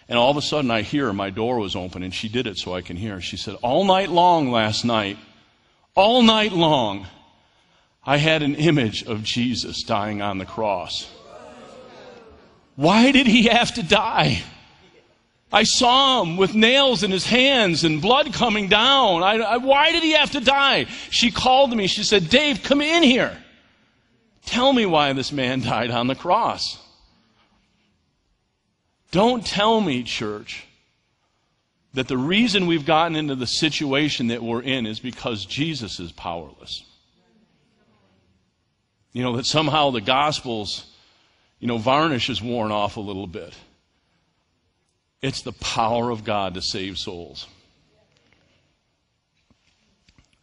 [0.09, 2.47] And all of a sudden I hear her, my door was open, and she did
[2.47, 3.21] it so I can hear her.
[3.21, 5.17] She said, All night long last night,
[5.95, 7.07] all night long,
[8.05, 11.09] I had an image of Jesus dying on the cross.
[12.75, 14.43] Why did he have to die?
[15.51, 19.23] I saw him with nails in his hands and blood coming down.
[19.23, 20.85] I, I, why did he have to die?
[21.09, 21.87] She called me.
[21.87, 23.35] She said, Dave, come in here.
[24.45, 26.77] Tell me why this man died on the cross.
[29.11, 30.65] Don't tell me, church,
[31.95, 36.11] that the reason we've gotten into the situation that we're in is because Jesus is
[36.11, 36.83] powerless.
[39.13, 40.85] You know, that somehow the Gospels,
[41.59, 43.55] you know, varnish is worn off a little bit.
[45.21, 47.45] It's the power of God to save souls.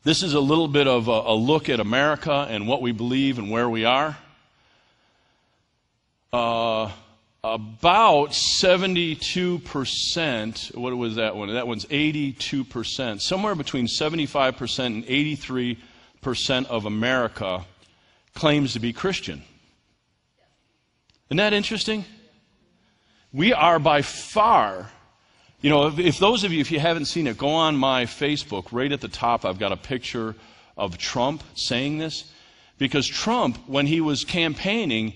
[0.04, 3.38] This is a little bit of a, a, look at America and what we believe
[3.38, 4.16] and where we are.
[6.32, 6.92] Uh,
[7.42, 11.52] about 72%, what was that one?
[11.54, 13.20] That one's 82%.
[13.20, 17.64] Somewhere between 75% and 83% of America
[18.34, 19.42] claims to be Christian.
[21.28, 22.04] Isn't that interesting?
[23.32, 24.90] We are by far,
[25.60, 28.04] you know, if, if, those of you, if you haven't seen it, go on my
[28.04, 28.68] Facebook.
[28.70, 30.34] Right at the top, I've got a picture
[30.76, 32.30] of Trump saying this.
[32.78, 35.14] Because Trump, when he was campaigning,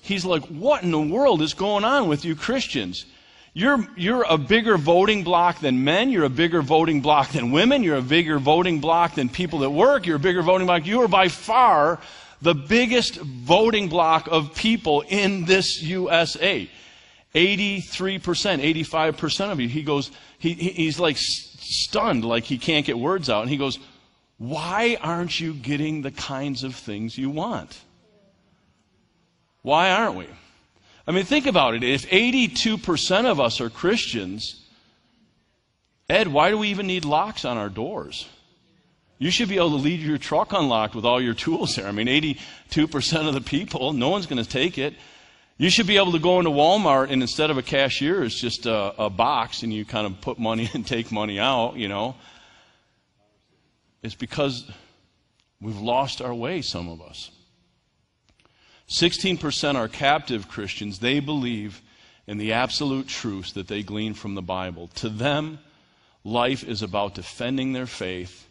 [0.00, 3.04] he's like, What in the world is going on with you Christians?
[3.52, 6.10] You're, you're a bigger voting block than men.
[6.10, 7.82] You're a bigger voting block than women.
[7.82, 10.06] You're a bigger voting block than people at work.
[10.06, 10.86] You're a bigger voting block.
[10.86, 11.98] You are by far
[12.40, 16.70] the biggest voting block of people in this USA.
[17.34, 17.82] 83%,
[18.84, 19.68] 85% of you.
[19.68, 23.42] He goes, he, he- he's like stunned, like he can't get words out.
[23.42, 23.78] And he goes,
[24.38, 27.78] Why aren't you getting the kinds of things you want?
[29.62, 30.26] Why aren't we?
[31.06, 31.82] I mean, think about it.
[31.82, 34.64] If 82% of us are Christians,
[36.08, 38.26] Ed, why do we even need locks on our doors?
[39.18, 41.86] You should be able to leave your truck unlocked with all your tools there.
[41.86, 44.94] I mean, 82% of the people, no one's going to take it.
[45.60, 48.64] You should be able to go into Walmart and instead of a cashier, it's just
[48.64, 52.14] a, a box and you kind of put money and take money out, you know.
[54.02, 54.70] It's because
[55.60, 57.30] we've lost our way, some of us.
[58.88, 60.98] 16% are captive Christians.
[60.98, 61.82] They believe
[62.26, 64.88] in the absolute truths that they glean from the Bible.
[64.94, 65.58] To them,
[66.24, 68.48] life is about defending their faith.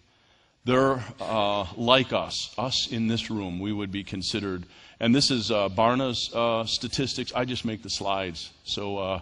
[0.65, 4.65] They're uh, like us, us in this room, we would be considered.
[4.99, 7.31] And this is uh, Barna's uh, statistics.
[7.33, 8.51] I just make the slides.
[8.65, 9.21] So, uh,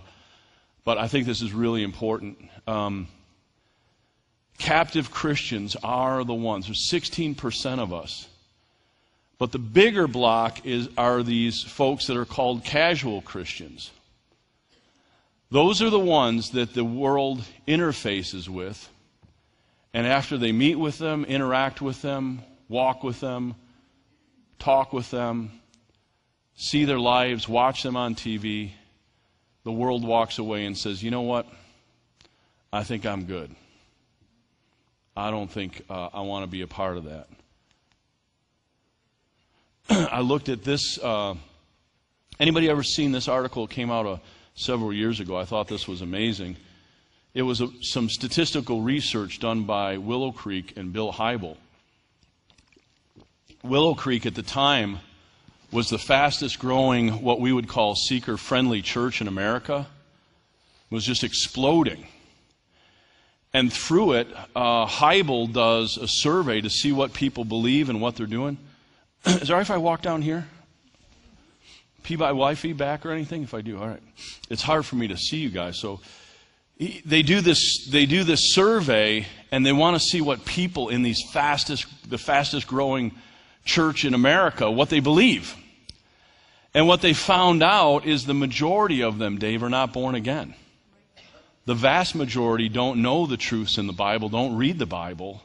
[0.84, 2.38] but I think this is really important.
[2.66, 3.08] Um,
[4.58, 6.66] captive Christians are the ones.
[6.66, 8.28] There's 16% of us.
[9.38, 13.92] But the bigger block is, are these folks that are called casual Christians.
[15.52, 18.90] Those are the ones that the world interfaces with.
[19.98, 23.56] And after they meet with them, interact with them, walk with them,
[24.60, 25.60] talk with them,
[26.56, 28.74] see their lives, watch them on TV,
[29.64, 31.48] the world walks away and says, you know what?
[32.72, 33.56] I think I'm good.
[35.16, 37.28] I don't think uh, I want to be a part of that.
[40.12, 41.00] I looked at this.
[41.00, 41.34] Uh,
[42.40, 43.64] anybody ever seen this article?
[43.64, 44.18] It came out uh,
[44.54, 45.36] several years ago.
[45.36, 46.56] I thought this was amazing.
[47.34, 51.58] It was a, some statistical research done by Willow Creek and Bill Hybel.
[53.64, 55.00] Willow Creek at the time
[55.72, 59.88] was the fastest growing, what we would call seeker friendly church in America.
[60.90, 62.08] It was just exploding.
[63.54, 68.16] And through it, uh, Hybel does a survey to see what people believe and what
[68.16, 68.58] they're doing.
[69.26, 70.48] Is it all right if I walk down here?
[72.04, 73.44] P-by Wi feedback or anything?
[73.44, 74.02] If I do, all right.
[74.50, 76.00] It's hard for me to see you guys, so
[77.06, 77.86] they do this.
[77.88, 82.18] They do this survey, and they want to see what people in these fastest, the
[82.18, 83.14] fastest growing
[83.66, 85.56] church in America, what they believe.
[86.74, 90.54] And what they found out is the majority of them, Dave, are not born again.
[91.66, 95.42] The vast majority don't know the truths in the Bible, don't read the Bible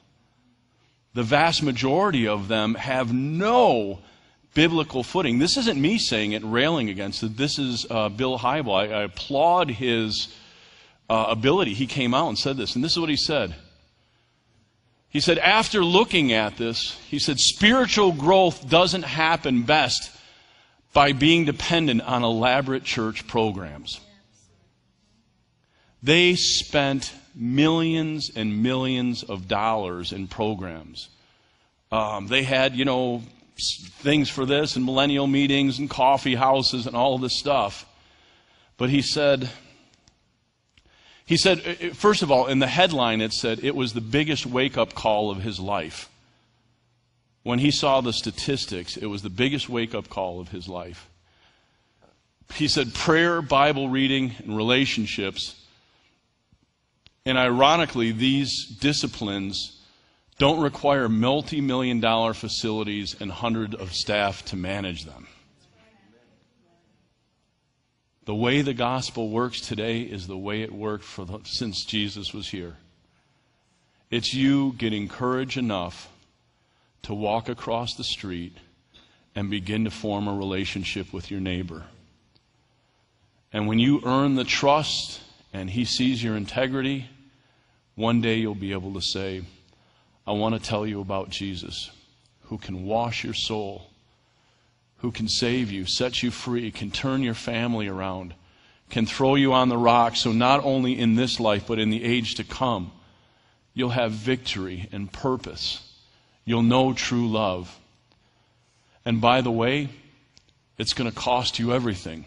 [1.15, 4.01] the vast majority of them have no
[4.55, 5.39] biblical footing.
[5.39, 7.37] This isn't me saying it, railing against it.
[7.37, 8.75] This is uh, Bill Hybel.
[8.75, 10.35] I, I applaud his
[11.13, 11.75] uh, ability.
[11.75, 13.55] He came out and said this, and this is what he said.
[15.11, 20.11] He said, after looking at this, he said, spiritual growth doesn't happen best
[20.95, 24.01] by being dependent on elaborate church programs.
[26.03, 31.11] They spent millions and millions of dollars in programs.
[31.91, 33.23] Um, they had, you know,
[33.59, 37.85] things for this and millennial meetings and coffee houses and all this stuff.
[38.79, 39.51] But he said,
[41.33, 44.03] he said, uh, uh, first of all, in the headline it said it was the
[44.03, 46.11] biggest wake up call of his life.
[47.43, 51.09] When he saw the statistics, it was the biggest wake up call of his life.
[52.53, 55.57] He said prayer, Bible reading, and relationships
[57.25, 59.79] and ironically, these disciplines
[60.39, 65.29] don't require multi million dollar facilities and hundreds of staff to manage them.
[68.25, 72.33] The way the gospel works today is the way it worked for the, since Jesus
[72.33, 72.77] was here.
[74.11, 76.09] It's you getting courage enough
[77.03, 78.57] to walk across the street
[79.35, 81.85] and begin to form a relationship with your neighbor.
[83.53, 85.21] And when you earn the trust
[85.53, 87.09] and he sees your integrity,
[87.97, 89.43] one day you'll be able to say,
[90.27, 91.91] I want to tell you about Jesus,
[92.43, 93.91] who can wash your soul,
[95.03, 98.35] who can save you, set you free, can turn your family around,
[98.89, 102.05] can throw you on the rock, so not only in this life, but in the
[102.05, 102.93] age to come,
[103.75, 105.83] you'll have victory and purpose.
[106.45, 107.79] You'll know true love.
[109.05, 109.89] And by the way,
[110.79, 112.25] it's going to cost you everything.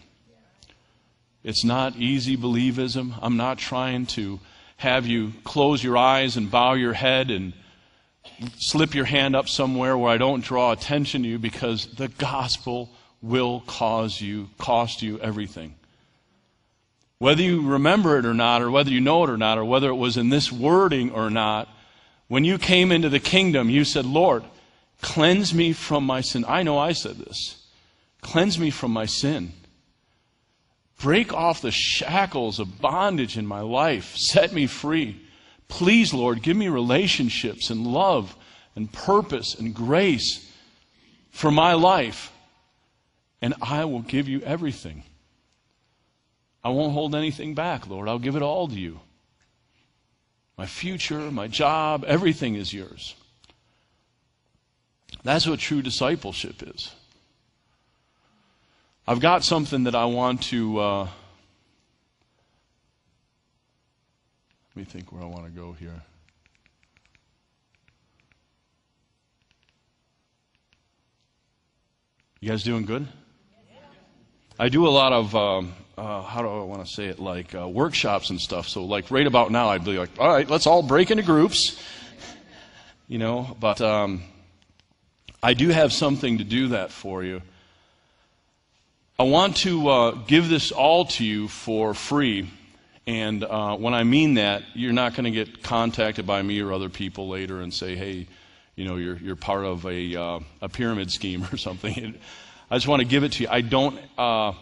[1.45, 3.14] It's not easy believism.
[3.22, 4.39] I'm not trying to
[4.77, 7.53] have you close your eyes and bow your head and
[8.57, 12.89] slip your hand up somewhere where I don't draw attention to you because the gospel
[13.21, 15.75] will cause you cost you everything.
[17.17, 19.89] Whether you remember it or not, or whether you know it or not, or whether
[19.89, 21.69] it was in this wording or not,
[22.27, 24.43] when you came into the kingdom, you said, Lord,
[25.01, 26.43] cleanse me from my sin.
[26.47, 27.65] I know I said this.
[28.21, 29.53] Cleanse me from my sin.
[30.99, 34.15] Break off the shackles of bondage in my life.
[34.15, 35.21] Set me free.
[35.67, 38.35] Please, Lord, give me relationships and love
[38.75, 40.51] and purpose and grace
[41.31, 42.31] for my life,
[43.41, 45.03] and I will give you everything.
[46.63, 48.07] I won't hold anything back, Lord.
[48.07, 48.99] I'll give it all to you.
[50.57, 53.15] My future, my job, everything is yours.
[55.23, 56.91] That's what true discipleship is.
[59.07, 60.79] I've got something that I want to.
[60.79, 61.07] Uh,
[64.76, 66.02] let me think where I want to go here.
[72.41, 73.07] You guys doing good?
[74.60, 77.56] I do a lot of, um, uh, how do I want to say it, like
[77.56, 78.68] uh, workshops and stuff.
[78.68, 81.81] So, like, right about now, I'd be like, all right, let's all break into groups.
[83.07, 84.23] You know, but um,
[85.43, 87.43] I do have something to do that for you.
[89.19, 92.49] I want to uh, give this all to you for free.
[93.07, 96.73] And uh, when I mean that, you're not going to get contacted by me or
[96.73, 98.27] other people later and say, hey,
[98.76, 102.15] you know, you're, you're part of a, uh, a pyramid scheme or something.
[102.69, 103.49] I just want to give it to you.
[103.49, 104.53] I don't, uh,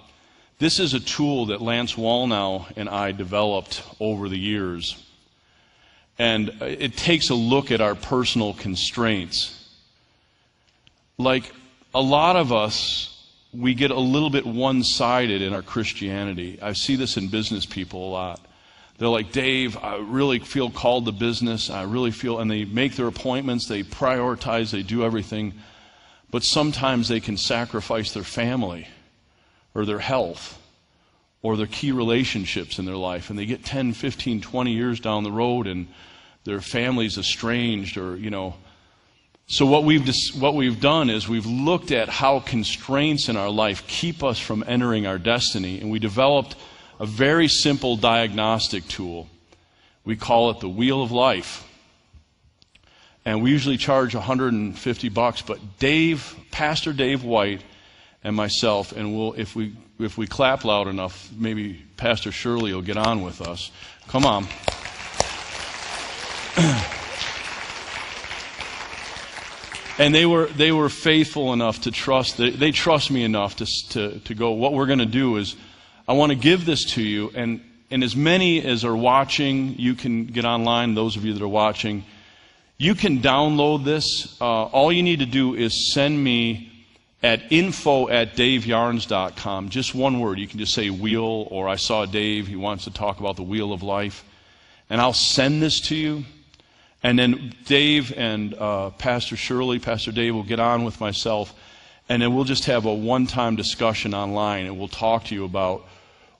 [0.59, 5.01] this is a tool that Lance Wallnau and I developed over the years.
[6.19, 9.59] And it takes a look at our personal constraints.
[11.17, 11.51] Like
[11.95, 13.12] a lot of us,
[13.53, 16.59] we get a little bit one sided in our Christianity.
[16.61, 18.41] I see this in business people a lot.
[18.97, 21.69] They're like, Dave, I really feel called to business.
[21.69, 25.53] I really feel, and they make their appointments, they prioritize, they do everything.
[26.31, 28.87] But sometimes they can sacrifice their family
[29.75, 30.59] or their health
[31.41, 33.29] or their key relationships in their life.
[33.29, 35.87] And they get 10, 15, 20 years down the road and
[36.43, 38.55] their family's estranged or, you know.
[39.47, 43.49] So what we've, dis- what we've done is we've looked at how constraints in our
[43.49, 45.79] life keep us from entering our destiny.
[45.79, 46.55] And we developed
[46.99, 49.27] a very simple diagnostic tool.
[50.05, 51.67] We call it the Wheel of Life.
[53.25, 57.63] And we usually charge 150 bucks, but Dave, Pastor Dave White,
[58.23, 62.81] and myself, and we'll, if we, if we clap loud enough, maybe Pastor Shirley will
[62.81, 63.71] get on with us.
[64.07, 64.47] Come on.
[69.97, 73.65] and they were, they were faithful enough to trust, they, they trust me enough to,
[73.89, 75.55] to, to go, what we're going to do is,
[76.07, 77.61] I want to give this to you, and,
[77.91, 81.47] and as many as are watching, you can get online, those of you that are
[81.47, 82.03] watching,
[82.77, 84.35] you can download this.
[84.41, 86.71] Uh, all you need to do is send me
[87.21, 89.69] at info at daveyarnes.com.
[89.69, 90.39] Just one word.
[90.39, 92.47] You can just say wheel, or I saw Dave.
[92.47, 94.25] He wants to talk about the wheel of life.
[94.89, 96.25] And I'll send this to you.
[97.03, 101.53] And then Dave and uh, Pastor Shirley, Pastor Dave will get on with myself.
[102.07, 104.65] And then we'll just have a one time discussion online.
[104.65, 105.85] And we'll talk to you about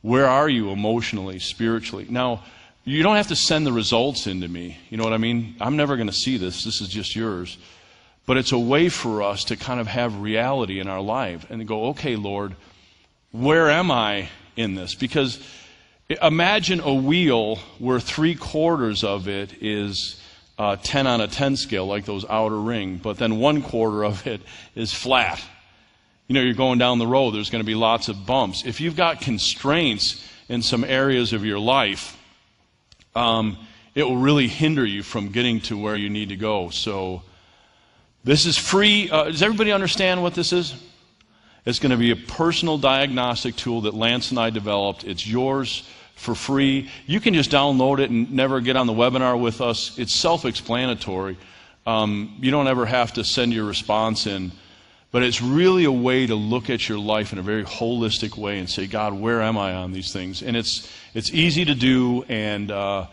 [0.02, 2.08] where are you emotionally, spiritually.
[2.10, 2.44] Now,
[2.86, 4.78] you don't have to send the results into me.
[4.90, 5.56] You know what I mean?
[5.60, 6.64] I'm never going to see this.
[6.64, 7.58] This is just yours.
[8.26, 11.66] But it's a way for us to kind of have reality in our life and
[11.68, 12.56] go, okay, Lord,
[13.32, 14.96] where am I in this?
[14.96, 15.46] Because
[16.22, 20.22] imagine a wheel where three quarters of it is
[20.58, 24.26] uh, 10 on a 10 scale, like those outer ring, but then one quarter of
[24.28, 24.42] it
[24.76, 25.44] is flat.
[26.28, 28.64] You know, you're going down the road, there's going to be lots of bumps.
[28.66, 32.18] If you've got constraints in some areas of your life,
[33.16, 33.58] um,
[33.96, 36.70] it will really hinder you from getting to where you need to go.
[36.70, 37.24] So,
[38.24, 39.10] this is free.
[39.10, 40.74] Uh, does everybody understand what this is?
[41.66, 45.04] It's going to be a personal diagnostic tool that Lance and I developed.
[45.04, 46.90] It's yours for free.
[47.06, 49.98] You can just download it and never get on the webinar with us.
[49.98, 51.38] It's self explanatory.
[51.86, 54.52] Um, you don't ever have to send your response in.
[55.12, 58.58] But it's really a way to look at your life in a very holistic way
[58.58, 60.42] and say, God, where am I on these things?
[60.42, 63.06] And it's, it's easy to do, and uh,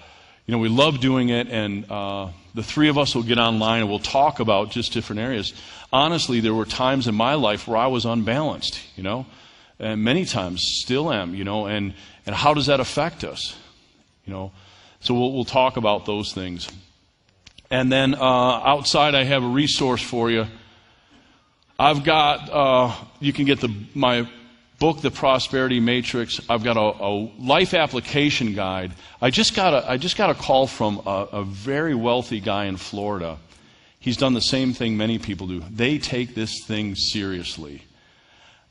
[0.47, 3.81] you know, we love doing it, and uh, the three of us will get online
[3.81, 5.53] and we'll talk about just different areas.
[5.93, 9.27] Honestly, there were times in my life where I was unbalanced, you know,
[9.81, 11.95] and many times still am, you know, and,
[12.27, 13.57] and how does that affect us,
[14.27, 14.53] you know?
[15.01, 16.69] So we'll, we'll talk about those things.
[17.71, 20.47] And then uh, outside, I have a resource for you.
[21.79, 24.29] I've got, uh, you can get the, my
[24.79, 26.41] book, The Prosperity Matrix.
[26.51, 28.93] I've got a, a, life application guide.
[29.23, 32.67] I just got a, I just got a call from a, a very wealthy guy
[32.67, 33.39] in Florida.
[33.99, 35.63] He's done the same thing many people do.
[35.71, 37.83] They take this thing seriously.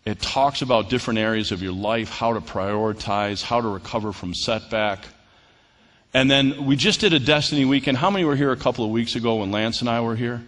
[0.09, 4.33] It talks about different areas of your life, how to prioritize, how to recover from
[4.33, 5.05] setback.
[6.15, 7.97] And then we just did a Destiny weekend.
[7.97, 10.41] How many were here a couple of weeks ago when Lance and I were here?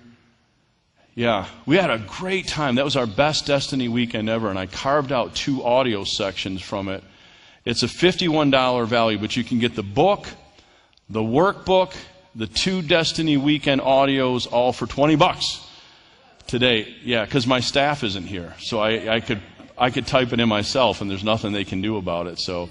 [1.14, 2.76] Yeah, we had a great time.
[2.76, 6.88] That was our best Destiny weekend ever, and I carved out two audio sections from
[6.88, 7.04] it.
[7.64, 10.28] It's a $51 value, but you can get the book,
[11.10, 11.94] the workbook,
[12.34, 15.64] the two Destiny weekend audios, all for 20 bucks
[16.48, 16.94] today.
[17.04, 19.42] Yeah, because my staff isn't here, so I, I could
[19.82, 22.38] I could type it in myself, and there's nothing they can do about it.
[22.38, 22.70] So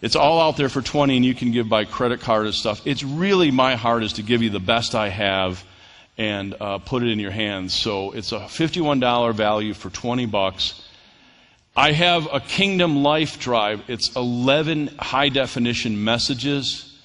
[0.00, 2.84] it's all out there for 20, and you can give by credit card and stuff.
[2.84, 5.64] It's really my heart is to give you the best I have
[6.18, 7.74] and uh, put it in your hands.
[7.74, 10.82] So it's a $51 value for 20 bucks.
[11.76, 13.84] I have a Kingdom Life Drive.
[13.86, 17.00] It's 11 high definition messages,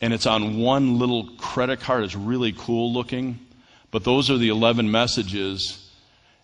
[0.00, 2.04] and it's on one little credit card.
[2.04, 3.38] It's really cool looking.
[3.90, 5.87] But those are the 11 messages.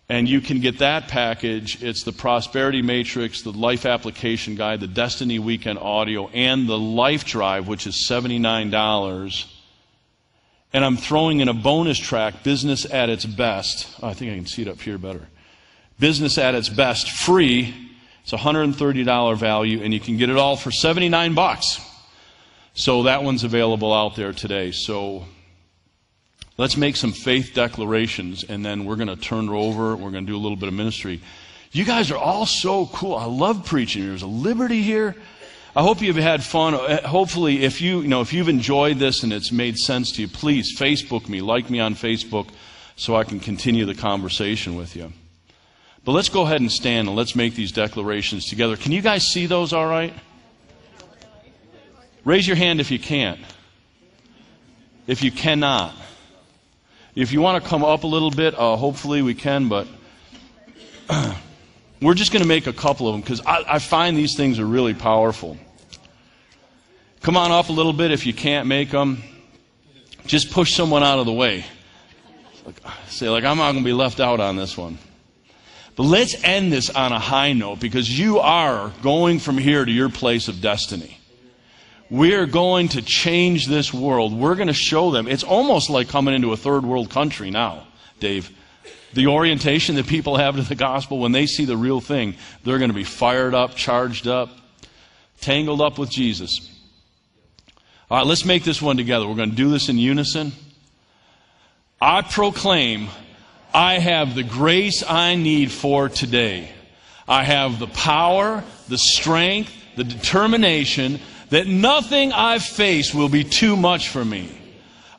[0.07, 1.81] And you can get that package.
[1.81, 7.25] It's the Prosperity Matrix, the Life Application Guide, the Destiny Weekend Audio, and the Life
[7.25, 9.45] Drive, which is $79.
[10.73, 13.87] And I'm throwing in a bonus track, Business at Its Best.
[14.03, 15.27] Oh, I think I can see it up here better.
[15.99, 17.73] Business at Its Best, free.
[18.21, 21.79] It's a $130 value, and you can get it all for 79 bucks.
[22.73, 24.71] So that one's available out there today.
[24.71, 25.25] So
[26.57, 29.95] Let's make some faith declarations and then we're going to turn it over.
[29.95, 31.21] We're going to do a little bit of ministry.
[31.71, 33.15] You guys are all so cool.
[33.15, 34.05] I love preaching.
[34.05, 35.15] There's a liberty here.
[35.75, 36.73] I hope you've had fun.
[36.73, 40.21] Uh, Hopefully, if you, you know, if you've enjoyed this and it's made sense to
[40.21, 42.47] you, please Facebook me, like me on Facebook
[42.95, 45.11] so I can continue the conversation with you.
[46.05, 48.77] But let's go ahead and stand and let's make these declarations together.
[48.77, 50.13] Can you guys see those all right?
[52.23, 53.39] Raise your hand if you can't.
[55.07, 55.93] If you cannot.
[57.15, 59.87] If you want to come up a little bit, uh, hopefully we can, but
[62.01, 64.59] we're just going to make a couple of them because I, I find these things
[64.59, 65.57] are really powerful.
[67.21, 69.23] Come on up a little bit if you can't make them.
[70.25, 71.65] Just push someone out of the way.
[72.65, 72.75] Like,
[73.07, 74.97] say, like, I'm not going to be left out on this one.
[75.95, 79.91] But let's end this on a high note because you are going from here to
[79.91, 81.19] your place of destiny.
[82.09, 84.33] We're going to change this world.
[84.33, 85.27] We're going to show them.
[85.27, 87.87] It's almost like coming into a third world country now,
[88.19, 88.51] Dave.
[89.13, 92.77] The orientation that people have to the gospel, when they see the real thing, they're
[92.77, 94.49] going to be fired up, charged up,
[95.41, 96.71] tangled up with Jesus.
[98.11, 99.27] All right, let's make this one together.
[99.27, 100.51] We're going to do this in unison.
[101.99, 103.07] I proclaim
[103.73, 106.69] I have the grace I need for today.
[107.27, 111.19] I have the power, the strength, the determination
[111.49, 114.49] that nothing I face will be too much for me.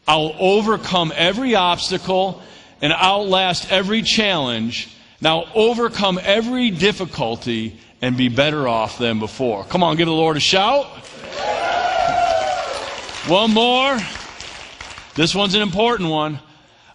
[0.08, 2.42] I'll overcome every obstacle
[2.80, 4.88] and outlast every challenge.
[5.20, 9.64] Now overcome every difficulty and be better off than before.
[9.64, 10.86] Come on, give the Lord a shout.
[13.26, 13.98] One more.
[15.14, 16.38] This one's an important one.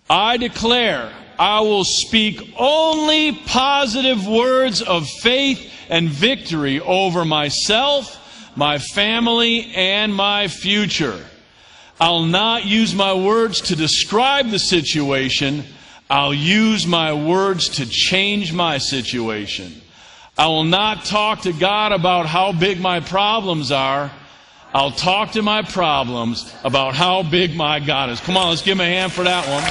[0.10, 8.21] I declare I will speak only positive words of faith and victory over myself,
[8.56, 11.24] my family, and my future.
[12.00, 15.64] I'll not use my words to describe the situation.
[16.10, 19.82] I'll use my words to change my situation.
[20.38, 24.12] I will not talk to God about how big my problems are.
[24.74, 28.20] I'll talk to my problems about how big my God is.
[28.22, 29.64] Come on, let's give him a hand for that one.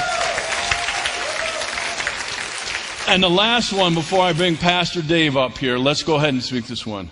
[3.13, 6.43] And the last one before I bring Pastor Dave up here, let's go ahead and
[6.43, 7.11] speak this one.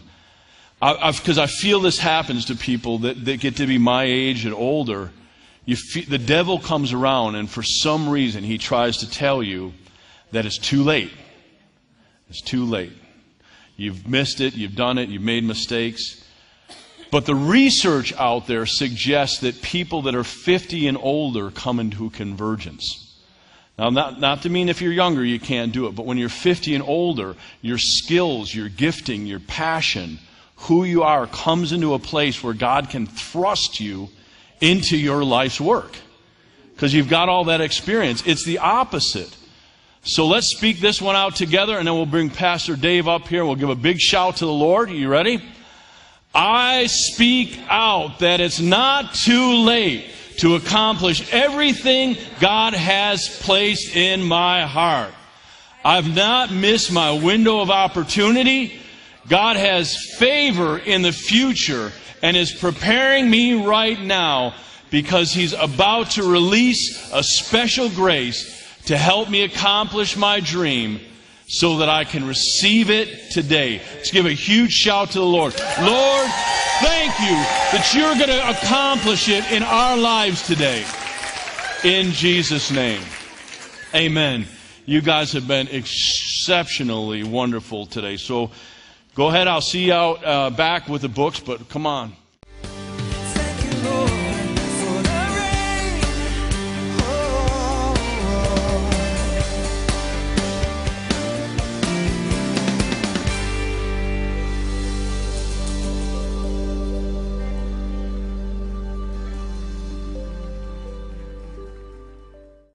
[0.81, 4.45] Because I, I, feel this happens to people that, that get to be my age
[4.45, 5.11] and older.
[5.67, 9.73] The devil comes around, and for some reason, he tries to tell you
[10.31, 11.13] that it's too late.
[12.31, 12.93] It's too late.
[13.77, 16.25] You've missed it, you've done it, you've made mistakes.
[17.11, 22.11] But the research out there suggests that people that are 50 and older come into
[22.11, 23.17] convergence.
[23.79, 26.29] Now, not, not to mean if you're younger you can't do it, but when you're
[26.29, 30.19] 50 and older, your skills, your gifting, your passion,
[30.59, 34.09] who you are comes into a place where God can thrust you
[34.61, 35.97] into your life's work.
[36.75, 38.23] Because you've got all that experience.
[38.27, 39.37] It's the opposite.
[40.03, 43.45] So let's speak this one out together, and then we'll bring Pastor Dave up here.
[43.45, 44.91] We'll give a big shout to the Lord.
[44.91, 45.43] Are you ready?
[46.35, 50.07] I speak out that it's not too late
[50.39, 55.13] to accomplish everything God has placed in my heart.
[55.85, 58.81] I've not missed my window of opportunity.
[59.29, 61.93] God has favor in the future
[62.23, 64.55] and is preparing me right now
[64.91, 68.55] because He's about to release a special grace
[68.87, 71.01] to help me accomplish my dream
[71.47, 73.81] so that I can receive it today.
[73.95, 75.55] Let's give a huge shout to the Lord.
[75.81, 76.31] Lord,
[76.81, 77.37] thank you
[77.73, 80.85] that you're going to accomplish it in our lives today.
[81.85, 83.03] In Jesus' name.
[83.95, 84.47] Amen.
[84.85, 88.17] You guys have been exceptionally wonderful today.
[88.17, 88.51] So
[89.19, 92.13] Go ahead, I'll see you out uh, back with the books, but come on.